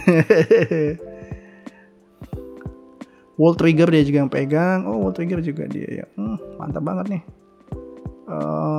Wall 3.39 3.55
Trigger 3.55 3.87
dia 3.87 4.03
juga 4.03 4.19
yang 4.27 4.33
pegang. 4.33 4.83
Oh 4.91 4.99
Wall 5.07 5.15
Trigger 5.15 5.39
juga 5.39 5.71
dia 5.71 6.03
ya. 6.03 6.07
Hmm, 6.19 6.39
mantap 6.59 6.83
banget 6.83 7.07
nih. 7.19 7.23
Uh, 8.29 8.78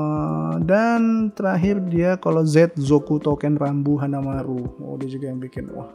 dan 0.62 1.32
terakhir 1.34 1.80
dia 1.88 2.20
kalau 2.20 2.44
Z 2.44 2.76
Zoku 2.76 3.18
Token 3.18 3.56
Rambu 3.56 3.98
Hanamaru 4.00 4.80
oh 4.84 4.96
dia 5.00 5.10
juga 5.10 5.32
yang 5.32 5.40
bikin 5.40 5.72
wah 5.72 5.90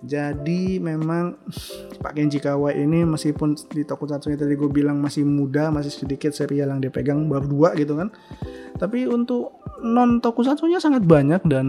jadi 0.00 0.80
memang 0.80 1.36
Pak 2.00 2.16
Kenji 2.16 2.40
Kawai 2.40 2.72
ini 2.72 3.04
meskipun 3.04 3.52
di 3.68 3.84
Tokusatsu 3.84 4.32
tadi 4.32 4.56
gue 4.56 4.70
bilang 4.72 4.96
masih 4.96 5.28
muda, 5.28 5.68
masih 5.68 5.92
sedikit 5.92 6.32
serial 6.32 6.72
yang 6.72 6.80
dia 6.80 6.88
pegang 6.88 7.28
baru 7.28 7.44
dua 7.44 7.68
gitu 7.76 8.00
kan. 8.00 8.08
Tapi 8.80 9.04
untuk 9.04 9.60
non 9.84 10.24
Tokusatsunya 10.24 10.80
sangat 10.80 11.04
banyak 11.04 11.44
dan 11.44 11.66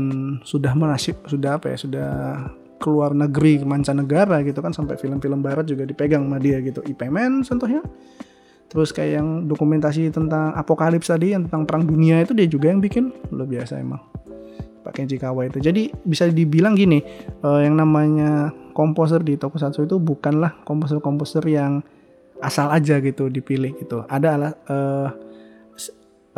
sudah 0.48 0.72
menasib 0.80 1.20
sudah 1.28 1.60
apa 1.60 1.76
ya 1.76 1.78
sudah 1.78 2.10
keluar 2.80 3.12
negeri 3.12 3.62
mancanegara 3.68 4.42
gitu 4.48 4.64
kan 4.64 4.72
sampai 4.72 4.96
film-film 4.96 5.44
barat 5.44 5.68
juga 5.68 5.84
dipegang 5.84 6.24
sama 6.24 6.40
dia 6.40 6.64
gitu. 6.64 6.80
Ip 6.88 7.04
Man 7.12 7.44
contohnya. 7.44 7.84
Terus 8.72 8.96
kayak 8.96 9.20
yang 9.20 9.28
dokumentasi 9.52 10.16
tentang 10.16 10.56
apokalips 10.56 11.12
tadi 11.12 11.36
yang 11.36 11.44
tentang 11.44 11.68
perang 11.68 11.84
dunia 11.84 12.24
itu 12.24 12.32
dia 12.32 12.48
juga 12.48 12.72
yang 12.72 12.80
bikin. 12.80 13.12
Luar 13.28 13.52
biasa 13.52 13.84
emang. 13.84 14.00
Pak 14.82 14.98
Kenji 14.98 15.20
Kawai 15.20 15.52
itu. 15.52 15.60
Jadi 15.62 15.92
bisa 16.08 16.26
dibilang 16.32 16.74
gini, 16.74 17.04
uh, 17.46 17.62
yang 17.62 17.78
namanya 17.78 18.50
komposer 18.74 19.22
di 19.22 19.38
Tokusatsu 19.38 19.86
itu 19.86 20.02
bukanlah 20.02 20.58
komposer-komposer 20.66 21.46
yang 21.52 21.86
asal 22.42 22.72
aja 22.74 22.98
gitu 22.98 23.30
dipilih 23.30 23.78
gitu. 23.78 24.02
Ada 24.10 24.28
ala, 24.40 24.50
uh, 24.72 25.08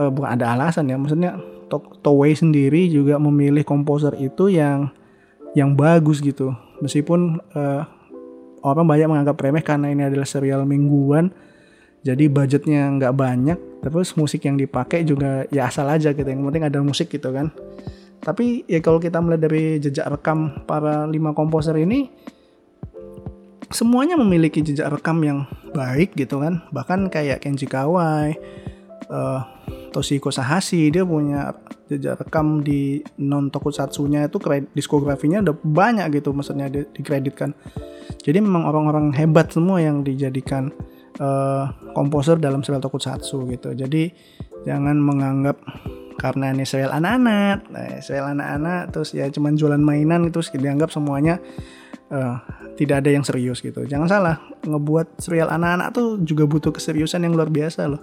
uh, 0.02 0.12
bukan 0.12 0.30
ada 0.36 0.58
alasan 0.58 0.92
ya, 0.92 1.00
maksudnya 1.00 1.40
to 1.72 1.80
Toei 2.04 2.36
sendiri 2.36 2.92
juga 2.92 3.16
memilih 3.16 3.64
komposer 3.64 4.12
itu 4.20 4.52
yang 4.52 4.92
yang 5.56 5.78
bagus 5.80 6.20
gitu. 6.20 6.52
Meskipun 6.84 7.40
uh, 7.56 7.82
orang 8.60 8.86
banyak 8.90 9.08
menganggap 9.08 9.40
remeh 9.40 9.64
karena 9.64 9.88
ini 9.88 10.04
adalah 10.04 10.28
serial 10.28 10.68
mingguan, 10.68 11.32
jadi 12.04 12.28
budgetnya 12.28 12.92
nggak 13.00 13.16
banyak, 13.16 13.60
terus 13.80 14.12
musik 14.20 14.44
yang 14.44 14.60
dipakai 14.60 15.08
juga 15.08 15.48
ya 15.48 15.72
asal 15.72 15.88
aja 15.88 16.12
gitu. 16.12 16.28
Yang 16.28 16.52
penting 16.52 16.64
ada 16.68 16.80
musik 16.84 17.08
gitu 17.08 17.32
kan. 17.32 17.48
Tapi 18.20 18.68
ya 18.68 18.84
kalau 18.84 19.00
kita 19.00 19.24
melihat 19.24 19.48
dari 19.48 19.80
jejak 19.80 20.12
rekam 20.12 20.68
para 20.68 21.08
lima 21.08 21.32
komposer 21.32 21.80
ini, 21.80 22.12
semuanya 23.72 24.20
memiliki 24.20 24.60
jejak 24.60 25.00
rekam 25.00 25.24
yang 25.24 25.48
baik 25.72 26.12
gitu 26.20 26.44
kan. 26.44 26.68
Bahkan 26.76 27.08
kayak 27.08 27.40
Kenji 27.40 27.72
Kawai, 27.72 28.36
uh, 29.08 29.42
Toshiko 29.96 30.28
Sahashi 30.28 30.92
dia 30.92 31.08
punya 31.08 31.56
jejak 31.88 32.20
rekam 32.20 32.68
di 32.68 33.00
non 33.24 33.48
tokusatsunya 33.48 34.28
itu 34.28 34.44
diskografinya 34.76 35.40
udah 35.40 35.56
banyak 35.56 36.20
gitu 36.20 36.36
maksudnya 36.36 36.68
di, 36.68 36.84
dikreditkan. 36.84 37.56
Jadi 38.24 38.44
memang 38.44 38.68
orang-orang 38.68 39.16
hebat 39.16 39.56
semua 39.56 39.80
yang 39.80 40.04
dijadikan 40.04 40.68
uh, 41.20 41.70
komposer 41.94 42.40
dalam 42.40 42.66
serial 42.66 42.82
tokusatsu 42.82 43.46
gitu. 43.52 43.76
Jadi 43.76 44.10
jangan 44.64 44.98
menganggap 44.98 45.60
karena 46.18 46.54
ini 46.56 46.64
serial 46.64 46.96
anak-anak. 46.96 47.58
Nah, 47.70 48.00
serial 48.00 48.34
anak-anak 48.38 48.96
terus 48.96 49.12
ya 49.12 49.28
cuman 49.28 49.60
jualan 49.60 49.82
mainan 49.82 50.30
terus 50.32 50.50
dianggap 50.54 50.94
semuanya 50.94 51.42
uh, 52.14 52.40
tidak 52.80 53.06
ada 53.06 53.10
yang 53.14 53.26
serius 53.26 53.60
gitu. 53.60 53.86
Jangan 53.86 54.08
salah 54.10 54.36
ngebuat 54.64 55.20
serial 55.20 55.52
anak-anak 55.52 55.94
tuh 55.94 56.22
juga 56.24 56.48
butuh 56.48 56.72
keseriusan 56.74 57.26
yang 57.28 57.36
luar 57.36 57.50
biasa 57.52 57.90
loh. 57.90 58.02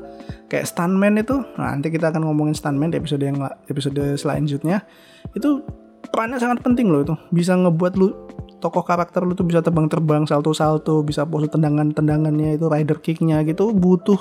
Kayak 0.51 0.69
stuntman 0.71 1.19
itu 1.19 1.41
nah, 1.57 1.75
nanti 1.75 1.89
kita 1.89 2.13
akan 2.13 2.27
ngomongin 2.27 2.55
stuntman 2.55 2.93
di 2.93 2.99
episode 3.01 3.23
yang 3.23 3.41
episode 3.67 3.99
selanjutnya. 4.21 4.85
Itu 5.33 5.65
perannya 6.11 6.39
sangat 6.43 6.61
penting 6.61 6.91
loh 6.91 7.03
itu. 7.03 7.15
Bisa 7.31 7.55
ngebuat 7.57 7.95
lu 7.99 8.13
tokoh 8.61 8.85
karakter 8.85 9.25
lu 9.25 9.33
tuh 9.33 9.49
bisa 9.49 9.65
terbang-terbang 9.65 10.29
salto-salto 10.29 11.01
bisa 11.01 11.25
pose 11.25 11.49
tendangan-tendangannya 11.49 12.61
itu 12.61 12.69
rider 12.69 13.01
kicknya 13.01 13.41
gitu 13.49 13.73
butuh 13.73 14.21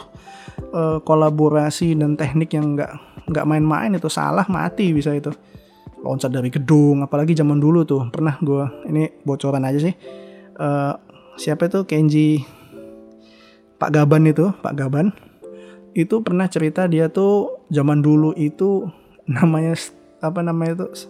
uh, 0.72 0.98
kolaborasi 1.04 1.94
dan 2.00 2.16
teknik 2.16 2.56
yang 2.56 2.74
enggak 2.74 2.96
nggak 3.30 3.46
main-main 3.46 3.94
itu 3.94 4.10
salah 4.10 4.48
mati 4.48 4.96
bisa 4.96 5.14
itu. 5.14 5.30
Loncat 6.00 6.32
dari 6.32 6.48
gedung 6.48 7.04
apalagi 7.04 7.36
zaman 7.36 7.60
dulu 7.60 7.84
tuh 7.84 8.08
pernah 8.08 8.40
gue 8.40 8.88
ini 8.88 9.20
bocoran 9.28 9.68
aja 9.68 9.84
sih 9.84 9.92
uh, 10.56 10.96
siapa 11.36 11.68
itu 11.68 11.84
Kenji 11.84 12.40
Pak 13.76 13.92
Gaban 13.92 14.24
itu 14.24 14.48
Pak 14.64 14.80
Gaban 14.80 15.12
itu 15.92 16.24
pernah 16.24 16.48
cerita 16.48 16.88
dia 16.88 17.12
tuh 17.12 17.64
zaman 17.68 18.00
dulu 18.00 18.32
itu 18.40 18.88
namanya 19.40 19.76
apa 20.24 20.40
namanya 20.44 20.84
itu 20.84 21.08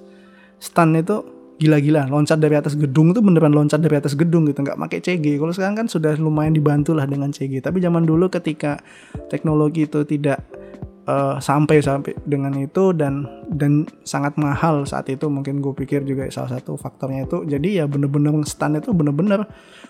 stun 0.62 0.98
itu 0.98 1.38
gila-gila 1.60 2.08
loncat 2.08 2.39
dari 2.39 2.56
atas 2.56 2.80
gedung 2.80 3.12
tuh 3.12 3.19
beneran 3.19 3.52
loncat 3.52 3.84
dari 3.84 4.00
atas 4.00 4.15
gedung 4.15 4.48
gitu. 4.48 4.63
Nggak 4.63 4.80
pakai 4.80 5.00
CG 5.04 5.26
kalau 5.36 5.52
sekarang 5.52 5.76
kan 5.76 5.88
sudah 5.91 6.15
lumayan 6.15 6.56
dibantu 6.56 6.95
lah 6.95 7.04
dengan 7.04 7.36
CG 7.36 7.60
tapi 7.60 7.84
zaman 7.84 8.08
dulu 8.08 8.32
ketika 8.32 8.80
teknologi 9.28 9.86
itu 9.86 10.08
tidak 10.08 10.39
uh, 11.10 11.36
sampai 11.41 11.82
sampai 11.82 12.13
dengan 12.24 12.54
itu 12.56 12.93
dan 12.93 13.26
dan 13.50 13.89
sangat 14.06 14.38
mahal 14.38 14.86
saat 14.86 15.10
itu 15.10 15.26
mungkin 15.28 15.60
gue 15.60 15.74
pikir 15.74 16.06
juga 16.06 16.30
salah 16.30 16.56
satu 16.60 16.78
faktornya 16.78 17.26
itu. 17.26 17.43
Jadi 17.50 17.82
ya 17.82 17.89
bener-bener 17.89 18.32
stand 18.45 18.78
itu 18.78 18.93
bener-bener 18.93 19.43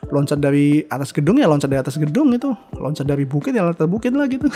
loncat 0.10 0.39
dari 0.39 0.88
atas 0.88 1.12
gedung 1.12 1.38
ya 1.38 1.45
loncat 1.51 1.67
dari 1.67 1.82
atas 1.84 1.99
gedung 1.99 2.32
itu. 2.32 2.49
Loncat 2.79 3.03
dari 3.03 3.27
bukit 3.27 3.51
ya 3.51 3.62
loncat 3.67 3.86
bukit 3.86 4.15
lah 4.15 4.25
gitu. 4.32 4.47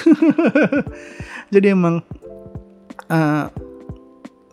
Jadi 1.54 1.68
emang 1.68 2.00
uh, 3.12 3.46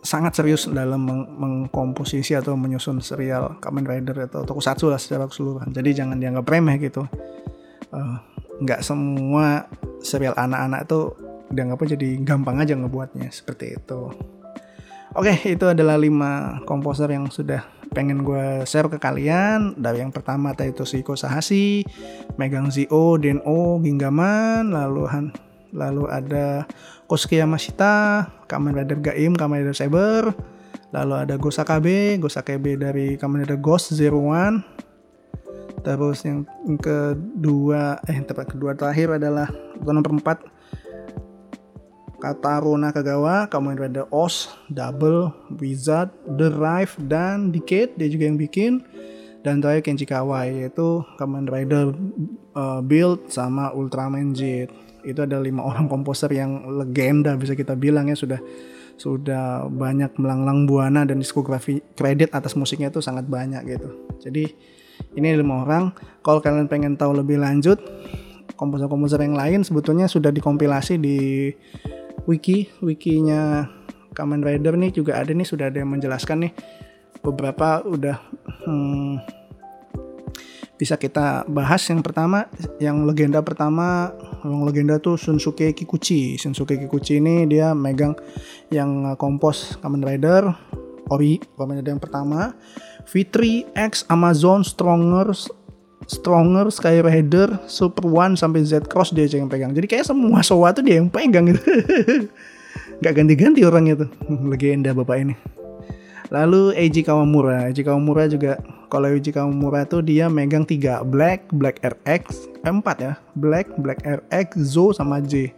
sangat 0.01 0.33
serius 0.33 0.65
dalam 0.65 1.05
meng 1.05 1.23
mengkomposisi 1.37 2.33
atau 2.33 2.57
menyusun 2.57 2.99
serial 3.05 3.61
Kamen 3.61 3.85
Rider 3.85 4.25
atau 4.25 4.41
tokusatsu 4.41 4.89
lah 4.89 4.97
secara 4.97 5.29
keseluruhan 5.29 5.69
jadi 5.69 6.03
jangan 6.03 6.17
dianggap 6.17 6.45
remeh 6.49 6.81
gitu 6.81 7.05
uh, 7.93 8.17
nggak 8.61 8.81
semua 8.81 9.65
serial 10.01 10.33
anak-anak 10.37 10.89
itu 10.89 10.99
dianggapnya 11.51 11.99
jadi 11.99 12.09
gampang 12.23 12.57
aja 12.63 12.73
ngebuatnya 12.73 13.29
seperti 13.29 13.77
itu. 13.77 14.01
Oke, 15.11 15.35
itu 15.43 15.65
adalah 15.67 15.99
5 15.99 16.63
komposer 16.63 17.11
yang 17.11 17.27
sudah 17.27 17.67
pengen 17.91 18.23
gue 18.23 18.63
share 18.63 18.87
ke 18.87 18.95
kalian. 18.95 19.75
Dari 19.75 19.99
yang 19.99 20.15
pertama 20.15 20.55
tadi 20.55 20.71
itu 20.71 20.87
Shiko 20.87 21.19
Sahashi, 21.19 21.83
Megang 22.39 22.71
Zio, 22.71 23.19
Deno, 23.19 23.83
Gingaman, 23.83 24.71
lalu 24.71 25.03
Han, 25.11 25.25
lalu 25.75 26.07
ada 26.07 26.63
Kosuke 27.11 27.43
Yamashita, 27.43 28.23
Kamen 28.47 28.71
Rider 28.71 28.95
Gaim, 28.95 29.35
Kamen 29.35 29.67
Rider 29.67 29.75
Saber, 29.75 30.31
lalu 30.95 31.13
ada 31.19 31.35
Gosakabe, 31.35 32.15
Gosakabe 32.15 32.79
dari 32.79 33.19
Kamen 33.19 33.43
Rider 33.43 33.59
Ghost 33.59 33.91
Zero 33.91 34.31
One, 34.31 34.63
terus 35.83 36.23
yang 36.23 36.47
kedua 36.79 37.99
eh 38.07 38.15
tempat 38.23 38.55
kedua 38.55 38.79
terakhir 38.79 39.19
adalah 39.19 39.51
nomor 39.83 40.23
4 40.23 42.23
Kata 42.23 42.63
Rona 42.63 42.95
Kagawa, 42.95 43.51
Kamen 43.51 43.75
Rider 43.75 44.07
Os, 44.07 44.47
Double, 44.71 45.35
Wizard, 45.59 46.15
The 46.39 46.47
Rive, 46.47 46.95
dan 47.11 47.51
Decade 47.51 47.91
dia 47.99 48.07
juga 48.07 48.31
yang 48.31 48.39
bikin. 48.39 48.87
Dan 49.41 49.57
terakhir 49.57 49.89
Kenji 49.89 50.05
Kawai 50.05 50.63
yaitu 50.63 51.01
Kamen 51.17 51.49
Rider 51.49 51.97
uh, 52.53 52.79
Build 52.85 53.33
sama 53.33 53.73
Ultraman 53.73 54.37
Jet. 54.37 54.69
Itu 55.03 55.25
ada 55.25 55.37
lima 55.41 55.65
orang 55.65 55.85
komposer 55.91 56.31
yang 56.33 56.65
legenda 56.67 57.35
bisa 57.35 57.57
kita 57.57 57.75
bilang 57.77 58.09
ya 58.09 58.17
sudah 58.17 58.39
sudah 58.99 59.65
banyak 59.65 60.13
melanglang 60.21 60.69
buana 60.69 61.01
dan 61.07 61.17
diskografi 61.17 61.81
kredit 61.97 62.37
atas 62.37 62.53
musiknya 62.53 62.93
itu 62.93 63.01
sangat 63.01 63.25
banyak 63.25 63.65
gitu. 63.65 63.89
Jadi 64.21 64.45
ini 65.17 65.27
lima 65.33 65.65
orang. 65.65 65.89
Kalau 66.21 66.37
kalian 66.37 66.69
pengen 66.69 66.93
tahu 66.93 67.17
lebih 67.17 67.41
lanjut 67.41 67.81
komposer-komposer 68.61 69.25
yang 69.25 69.33
lain 69.33 69.65
sebetulnya 69.65 70.05
sudah 70.05 70.29
dikompilasi 70.29 71.01
di 71.01 71.49
wiki 72.29 72.69
wikinya 72.85 73.65
Kamen 74.13 74.45
Rider 74.45 74.77
nih 74.77 74.93
juga 74.93 75.17
ada 75.17 75.33
nih 75.33 75.47
sudah 75.47 75.73
ada 75.73 75.81
yang 75.81 75.89
menjelaskan 75.89 76.45
nih 76.45 76.53
beberapa 77.25 77.81
udah 77.81 78.17
hmm, 78.67 79.40
bisa 80.81 80.97
kita 80.97 81.45
bahas 81.45 81.85
yang 81.93 82.01
pertama 82.01 82.49
yang 82.81 83.05
legenda 83.05 83.37
pertama 83.45 84.09
yang 84.41 84.65
legenda 84.65 84.97
tuh 84.97 85.13
Shunsuke 85.13 85.77
Kikuchi 85.77 86.41
Shunsuke 86.41 86.73
Kikuchi 86.73 87.21
ini 87.21 87.45
dia 87.45 87.77
megang 87.77 88.17
yang 88.73 89.13
kompos 89.13 89.77
Kamen 89.77 90.01
Rider 90.01 90.49
Ori 91.13 91.37
Kamen 91.53 91.85
Rider 91.85 91.93
yang 91.93 92.01
pertama 92.01 92.57
V3 93.05 93.69
X 93.77 94.09
Amazon 94.09 94.65
Strongers 94.65 95.53
Stronger, 96.09 96.67
Sky 96.73 96.99
Rider, 96.99 97.61
Super 97.69 98.09
One 98.09 98.33
sampai 98.33 98.65
Z 98.65 98.89
Cross 98.89 99.13
dia 99.13 99.29
yang 99.29 99.47
pegang. 99.47 99.71
Jadi 99.71 99.85
kayak 99.85 100.09
semua 100.09 100.41
Showa 100.41 100.73
tuh 100.73 100.83
dia 100.83 100.97
yang 100.97 101.07
pegang 101.07 101.45
gitu. 101.47 101.61
Gak 103.05 103.21
ganti-ganti 103.21 103.61
orangnya 103.63 104.03
tuh. 104.03 104.09
Legenda 104.43 104.97
bapak 104.97 105.17
ini. 105.21 105.60
Lalu 106.31 106.71
Eiji 106.79 107.03
Kawamura. 107.03 107.67
Eiji 107.67 107.83
Kawamura 107.83 108.25
juga 108.31 108.55
kalau 108.87 109.11
Eiji 109.11 109.35
Kawamura 109.35 109.83
tuh 109.83 109.99
dia 109.99 110.31
megang 110.31 110.63
tiga 110.63 111.03
Black, 111.03 111.51
Black 111.51 111.83
RX, 111.83 112.47
eh, 112.63 112.71
empat 112.71 112.97
ya. 113.03 113.13
Black, 113.35 113.75
Black 113.75 113.99
RX, 114.07 114.55
Zo 114.63 114.95
sama 114.95 115.19
J. 115.19 115.51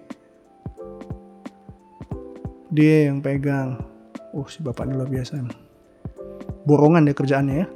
Dia 2.74 3.14
yang 3.14 3.22
pegang. 3.22 3.78
Oh 4.34 4.50
si 4.50 4.66
bapak 4.66 4.90
ini 4.90 4.98
luar 4.98 5.14
biasa. 5.14 5.46
Borongan 6.66 7.06
deh 7.06 7.14
kerjaannya 7.14 7.56
ya 7.60 7.68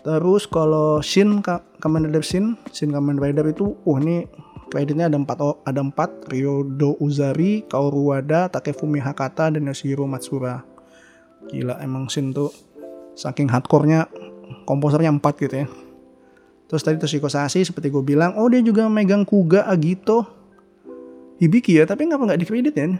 Terus 0.00 0.48
kalau 0.48 1.04
Shin 1.04 1.44
Kamen 1.44 2.08
Rider 2.08 2.24
Shin, 2.24 2.56
Shin 2.72 2.88
Kamen 2.88 3.20
Rider 3.20 3.44
itu, 3.52 3.76
oh 3.84 3.96
ini 4.00 4.24
kreditnya 4.72 5.12
ada 5.12 5.20
empat 5.20 5.38
ada 5.68 5.80
empat 5.84 6.32
Ryodo 6.32 6.96
Uzari, 7.04 7.68
Kaoru 7.68 8.16
Wada, 8.16 8.48
Takefumi 8.48 8.96
Hakata 8.96 9.52
dan 9.52 9.68
Yoshihiro 9.68 10.08
Matsura. 10.08 10.64
Gila 11.50 11.82
emang 11.82 12.06
Shin 12.06 12.30
tuh 12.30 12.54
saking 13.18 13.50
hardcore-nya 13.50 14.06
komposernya 14.64 15.10
empat 15.10 15.34
gitu 15.42 15.66
ya. 15.66 15.66
Terus 16.70 16.86
tadi 16.86 17.02
Toshiko 17.02 17.26
Sashi 17.26 17.66
seperti 17.66 17.90
gue 17.90 17.98
bilang, 18.06 18.38
oh 18.38 18.46
dia 18.46 18.62
juga 18.62 18.86
megang 18.86 19.26
Kuga 19.26 19.66
Agito 19.66 20.22
Hibiki 21.42 21.74
ya, 21.74 21.88
tapi 21.88 22.06
ngapa 22.06 22.30
nggak 22.30 22.40
dikredit 22.46 22.74
ya? 22.78 22.94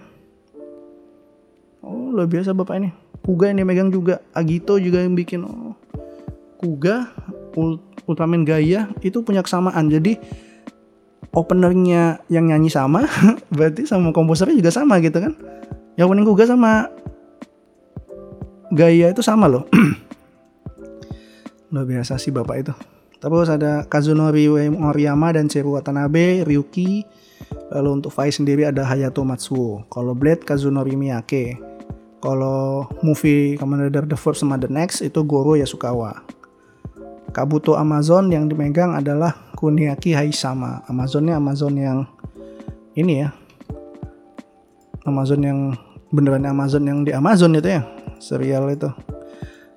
Oh 1.87 2.11
luar 2.11 2.27
biasa 2.27 2.51
bapak 2.51 2.83
ini. 2.83 2.91
Kuga 3.23 3.53
ini 3.55 3.63
megang 3.63 3.95
juga, 3.95 4.19
Agito 4.35 4.75
juga 4.83 4.99
yang 5.05 5.15
bikin. 5.15 5.47
Oh 5.47 5.79
Kuga 6.59 7.15
Ultraman 8.11 8.43
Gaia 8.43 8.91
itu 9.07 9.23
punya 9.23 9.47
kesamaan. 9.47 9.87
Jadi 9.87 10.19
openernya 11.31 12.19
yang 12.27 12.51
nyanyi 12.51 12.75
sama, 12.75 13.07
berarti 13.55 13.87
sama 13.87 14.11
komposernya 14.11 14.59
juga 14.59 14.75
sama 14.75 14.99
gitu 14.99 15.23
kan. 15.23 15.33
Yang 15.95 16.05
opening 16.11 16.27
Kuga 16.27 16.45
sama 16.51 16.91
Gaia 18.71 19.11
itu 19.11 19.23
sama 19.23 19.51
loh. 19.51 19.67
Luar 21.75 21.87
biasa 21.87 22.19
sih 22.19 22.31
bapak 22.31 22.57
itu. 22.63 22.75
Terus 23.21 23.53
ada 23.53 23.85
Kazunori 23.85 24.49
Moriyama 24.73 25.37
dan 25.37 25.51
Cheru 25.51 25.77
Watanabe, 25.77 26.47
Ryuki. 26.47 27.05
Lalu 27.71 28.03
untuk 28.03 28.15
Fai 28.15 28.31
sendiri 28.31 28.67
ada 28.67 28.87
Hayato 28.87 29.23
Matsuo. 29.27 29.87
Kalau 29.91 30.15
Blade 30.15 30.47
Kazunori 30.47 30.95
Miyake. 30.95 31.59
Kalau 32.21 32.85
movie 33.01 33.57
Kamen 33.57 33.89
Rider 33.89 34.05
The 34.05 34.19
First 34.19 34.45
sama 34.45 34.61
The 34.61 34.69
Next 34.69 35.03
itu 35.03 35.25
Goro 35.25 35.59
Yasukawa. 35.59 36.21
Kabuto 37.31 37.79
Amazon 37.79 38.31
yang 38.31 38.51
dimegang 38.51 38.95
adalah 38.95 39.35
Kuniaki 39.55 40.15
Haisama. 40.15 40.83
Amazonnya 40.91 41.39
Amazon 41.39 41.75
yang 41.79 41.99
ini 42.99 43.25
ya. 43.25 43.31
Amazon 45.07 45.41
yang 45.41 45.59
beneran 46.11 46.45
Amazon 46.45 46.85
yang 46.85 47.07
di 47.07 47.15
Amazon 47.15 47.55
itu 47.55 47.71
ya. 47.71 47.83
Serial 48.21 48.69
itu. 48.71 48.93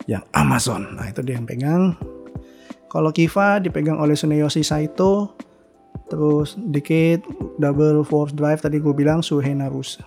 Yang 0.06 0.24
Amazon. 0.36 1.00
Nah, 1.00 1.08
itu 1.08 1.24
dia 1.24 1.40
yang 1.40 1.48
pegang. 1.48 1.96
Kalau 2.92 3.10
Kiva 3.10 3.58
dipegang 3.58 3.98
oleh 3.98 4.14
Suneyoshi 4.14 4.62
Saito. 4.62 5.40
Terus 6.12 6.60
dikit 6.60 7.26
Double 7.58 8.06
Force 8.06 8.36
Drive 8.36 8.62
tadi 8.62 8.78
gue 8.78 8.94
bilang 8.94 9.26
Suhei 9.26 9.56
Naruse. 9.56 10.04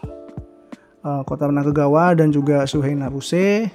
Uh, 1.03 1.25
Kota 1.27 1.51
Nakagawa 1.51 2.15
dan 2.15 2.31
juga 2.31 2.63
Suhei 2.69 2.95
Naruse 2.95 3.71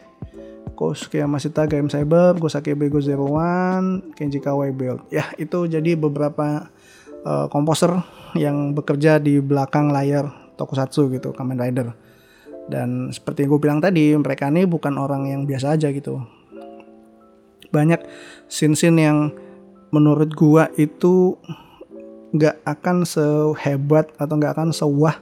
Kosuke 0.82 1.22
Yamashita 1.22 1.70
Game 1.70 1.94
Cyber, 1.94 2.34
Gosake 2.42 2.74
Bego 2.74 2.98
Zero 2.98 3.30
One, 3.30 4.02
Kenji 4.18 4.42
Kawai 4.42 4.74
Build. 4.74 5.06
Ya, 5.14 5.30
itu 5.38 5.70
jadi 5.70 5.94
beberapa 5.94 6.74
uh, 7.22 7.46
komposer 7.54 8.02
yang 8.34 8.74
bekerja 8.74 9.22
di 9.22 9.38
belakang 9.38 9.94
layar 9.94 10.34
tokusatsu 10.58 11.14
gitu, 11.14 11.38
Kamen 11.38 11.62
Rider. 11.62 11.94
Dan 12.70 13.10
seperti 13.10 13.46
yang 13.46 13.58
gue 13.58 13.62
bilang 13.62 13.80
tadi, 13.82 14.14
mereka 14.14 14.52
ini 14.52 14.68
bukan 14.70 15.00
orang 15.00 15.30
yang 15.30 15.42
biasa 15.50 15.80
aja 15.80 15.90
gitu. 15.90 16.22
Banyak 17.72 18.04
scene-scene 18.52 19.00
yang 19.00 19.32
menurut 19.92 20.32
gua 20.34 20.72
itu 20.80 21.36
nggak 22.32 22.64
akan 22.64 23.04
sehebat 23.04 24.16
atau 24.16 24.34
nggak 24.40 24.54
akan 24.56 24.70
sewah 24.72 25.20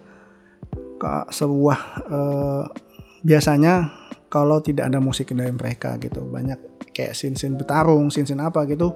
sebuah 1.31 1.79
uh, 2.11 2.63
biasanya 3.25 3.89
kalau 4.29 4.61
tidak 4.61 4.93
ada 4.93 5.01
musik 5.01 5.33
dari 5.33 5.49
mereka 5.49 5.97
gitu. 5.97 6.21
Banyak 6.21 6.89
kayak 6.93 7.17
sin-sin 7.17 7.57
bertarung 7.57 8.13
sin-sin 8.13 8.37
apa 8.37 8.65
gitu. 8.69 8.93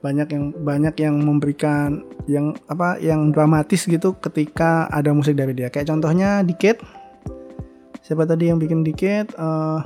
Banyak 0.00 0.28
yang 0.32 0.44
banyak 0.56 0.94
yang 1.00 1.16
memberikan 1.20 2.04
yang 2.24 2.56
apa 2.68 2.96
yang 3.00 3.32
dramatis 3.32 3.84
gitu 3.84 4.16
ketika 4.20 4.88
ada 4.88 5.12
musik 5.12 5.36
dari 5.36 5.52
dia. 5.52 5.68
Kayak 5.68 5.92
contohnya 5.92 6.40
Dikit 6.40 6.80
siapa 8.04 8.28
tadi 8.28 8.52
yang 8.52 8.60
bikin 8.60 8.84
Dikit? 8.84 9.32
Uh, 9.40 9.80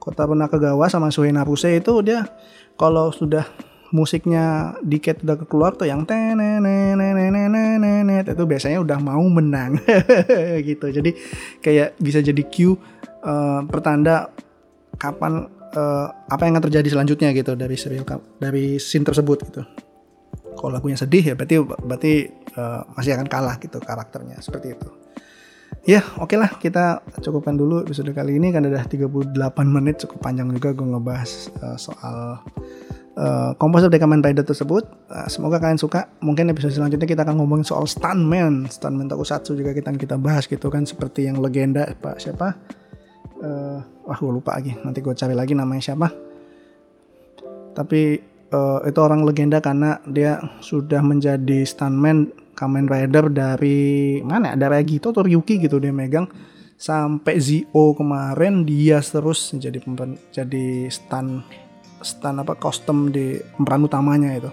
Kota 0.00 0.24
Penakagawa 0.24 0.88
sama 0.88 1.12
Suhei 1.12 1.28
Naruse 1.28 1.76
itu 1.76 2.00
dia 2.00 2.24
kalau 2.80 3.12
sudah 3.12 3.44
musiknya 3.92 4.72
dikit 4.80 5.20
udah 5.20 5.36
keluar 5.44 5.76
tuh 5.76 5.84
yang 5.84 6.08
tenenenenenenenet 6.08 8.32
itu 8.32 8.48
biasanya 8.48 8.80
udah 8.80 8.96
mau 9.02 9.20
menang 9.28 9.76
gitu 10.70 10.88
jadi 10.88 11.12
kayak 11.60 12.00
bisa 12.00 12.24
jadi 12.24 12.40
cue 12.48 12.80
uh, 13.20 13.60
pertanda 13.68 14.32
kapan 14.96 15.52
uh, 15.76 16.08
apa 16.32 16.48
yang 16.48 16.56
akan 16.56 16.72
terjadi 16.72 16.96
selanjutnya 16.96 17.36
gitu 17.36 17.52
dari 17.58 17.76
dari 18.40 18.80
scene 18.80 19.04
tersebut 19.04 19.52
gitu. 19.52 19.60
Kalau 20.56 20.72
lagunya 20.72 20.96
sedih 20.96 21.34
ya 21.34 21.36
berarti 21.36 21.60
berarti 21.60 22.24
uh, 22.56 22.88
masih 22.96 23.20
akan 23.20 23.28
kalah 23.28 23.60
gitu 23.60 23.76
karakternya 23.82 24.40
seperti 24.40 24.72
itu 24.78 24.88
ya 25.88 26.04
oke 26.20 26.32
okay 26.32 26.36
lah 26.36 26.50
kita 26.60 27.00
cukupkan 27.24 27.56
dulu 27.56 27.84
episode 27.84 28.12
kali 28.12 28.36
ini 28.36 28.52
kan 28.52 28.64
udah 28.68 28.84
38 28.84 29.32
menit 29.64 30.04
cukup 30.04 30.18
panjang 30.20 30.52
juga 30.52 30.76
gue 30.76 30.86
ngebahas 30.86 31.30
uh, 31.64 31.78
soal 31.80 32.40
uh, 33.20 33.50
komposer 33.56 33.92
dari 33.92 34.00
Kamen 34.02 34.22
Rider 34.24 34.44
tersebut. 34.44 34.84
Uh, 35.10 35.26
semoga 35.26 35.58
kalian 35.58 35.80
suka. 35.80 36.08
Mungkin 36.24 36.52
episode 36.52 36.74
selanjutnya 36.76 37.08
kita 37.08 37.22
akan 37.26 37.40
ngomongin 37.40 37.66
soal 37.66 37.88
stuntman, 37.88 38.68
stuntman 38.70 39.08
tokusatsu 39.10 39.56
juga 39.56 39.76
kita 39.76 39.92
kita 39.96 40.16
bahas 40.20 40.48
gitu 40.48 40.72
kan 40.72 40.88
seperti 40.88 41.26
yang 41.26 41.40
legenda 41.40 41.88
Pak 42.00 42.16
siapa? 42.20 42.56
Uh, 43.40 43.80
wah 44.04 44.18
gue 44.18 44.32
lupa 44.32 44.60
lagi. 44.60 44.76
Nanti 44.84 45.00
gue 45.00 45.14
cari 45.16 45.34
lagi 45.36 45.56
namanya 45.56 45.92
siapa. 45.92 46.08
Tapi 47.72 48.00
uh, 48.52 48.84
itu 48.84 49.00
orang 49.00 49.24
legenda 49.24 49.62
karena 49.62 50.00
dia 50.08 50.40
sudah 50.60 51.00
menjadi 51.00 51.64
stuntman 51.64 52.32
Kamen 52.60 52.84
Rider 52.84 53.32
dari 53.32 54.20
mana? 54.20 54.52
Dari 54.52 54.76
Agito 54.76 55.16
atau 55.16 55.24
Ryuki 55.24 55.56
gitu 55.64 55.80
dia 55.80 55.96
megang 55.96 56.28
sampai 56.76 57.36
Zio 57.40 57.92
kemarin 57.96 58.68
dia 58.68 59.00
terus 59.04 59.52
jadi 59.56 59.80
jadi 60.32 60.88
stunt 60.88 61.44
stand 62.00 62.40
apa 62.40 62.56
kostum 62.56 63.12
di 63.12 63.36
pemeran 63.36 63.84
utamanya 63.84 64.32
itu 64.32 64.48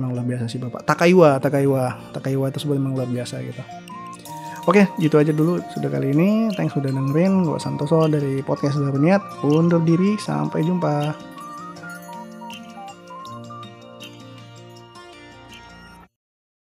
emang 0.00 0.16
luar 0.16 0.24
biasa 0.24 0.48
sih 0.48 0.56
bapak 0.56 0.88
Takaiwa 0.88 1.36
Takaiwa 1.36 2.16
Takaiwa 2.16 2.48
itu 2.48 2.58
sebenarnya 2.64 2.80
emang 2.80 2.94
luar 2.96 3.08
biasa 3.12 3.36
gitu 3.44 3.62
Oke, 4.62 4.86
gitu 5.02 5.18
aja 5.18 5.34
dulu 5.34 5.58
sudah 5.74 5.90
kali 5.90 6.14
ini. 6.14 6.46
Thanks 6.54 6.78
sudah 6.78 6.94
dengerin. 6.94 7.42
Gue 7.42 7.58
Santoso 7.58 8.06
dari 8.06 8.46
podcast 8.46 8.78
Niat. 8.78 9.42
Undur 9.42 9.82
diri. 9.82 10.14
Sampai 10.22 10.62
jumpa. 10.62 11.10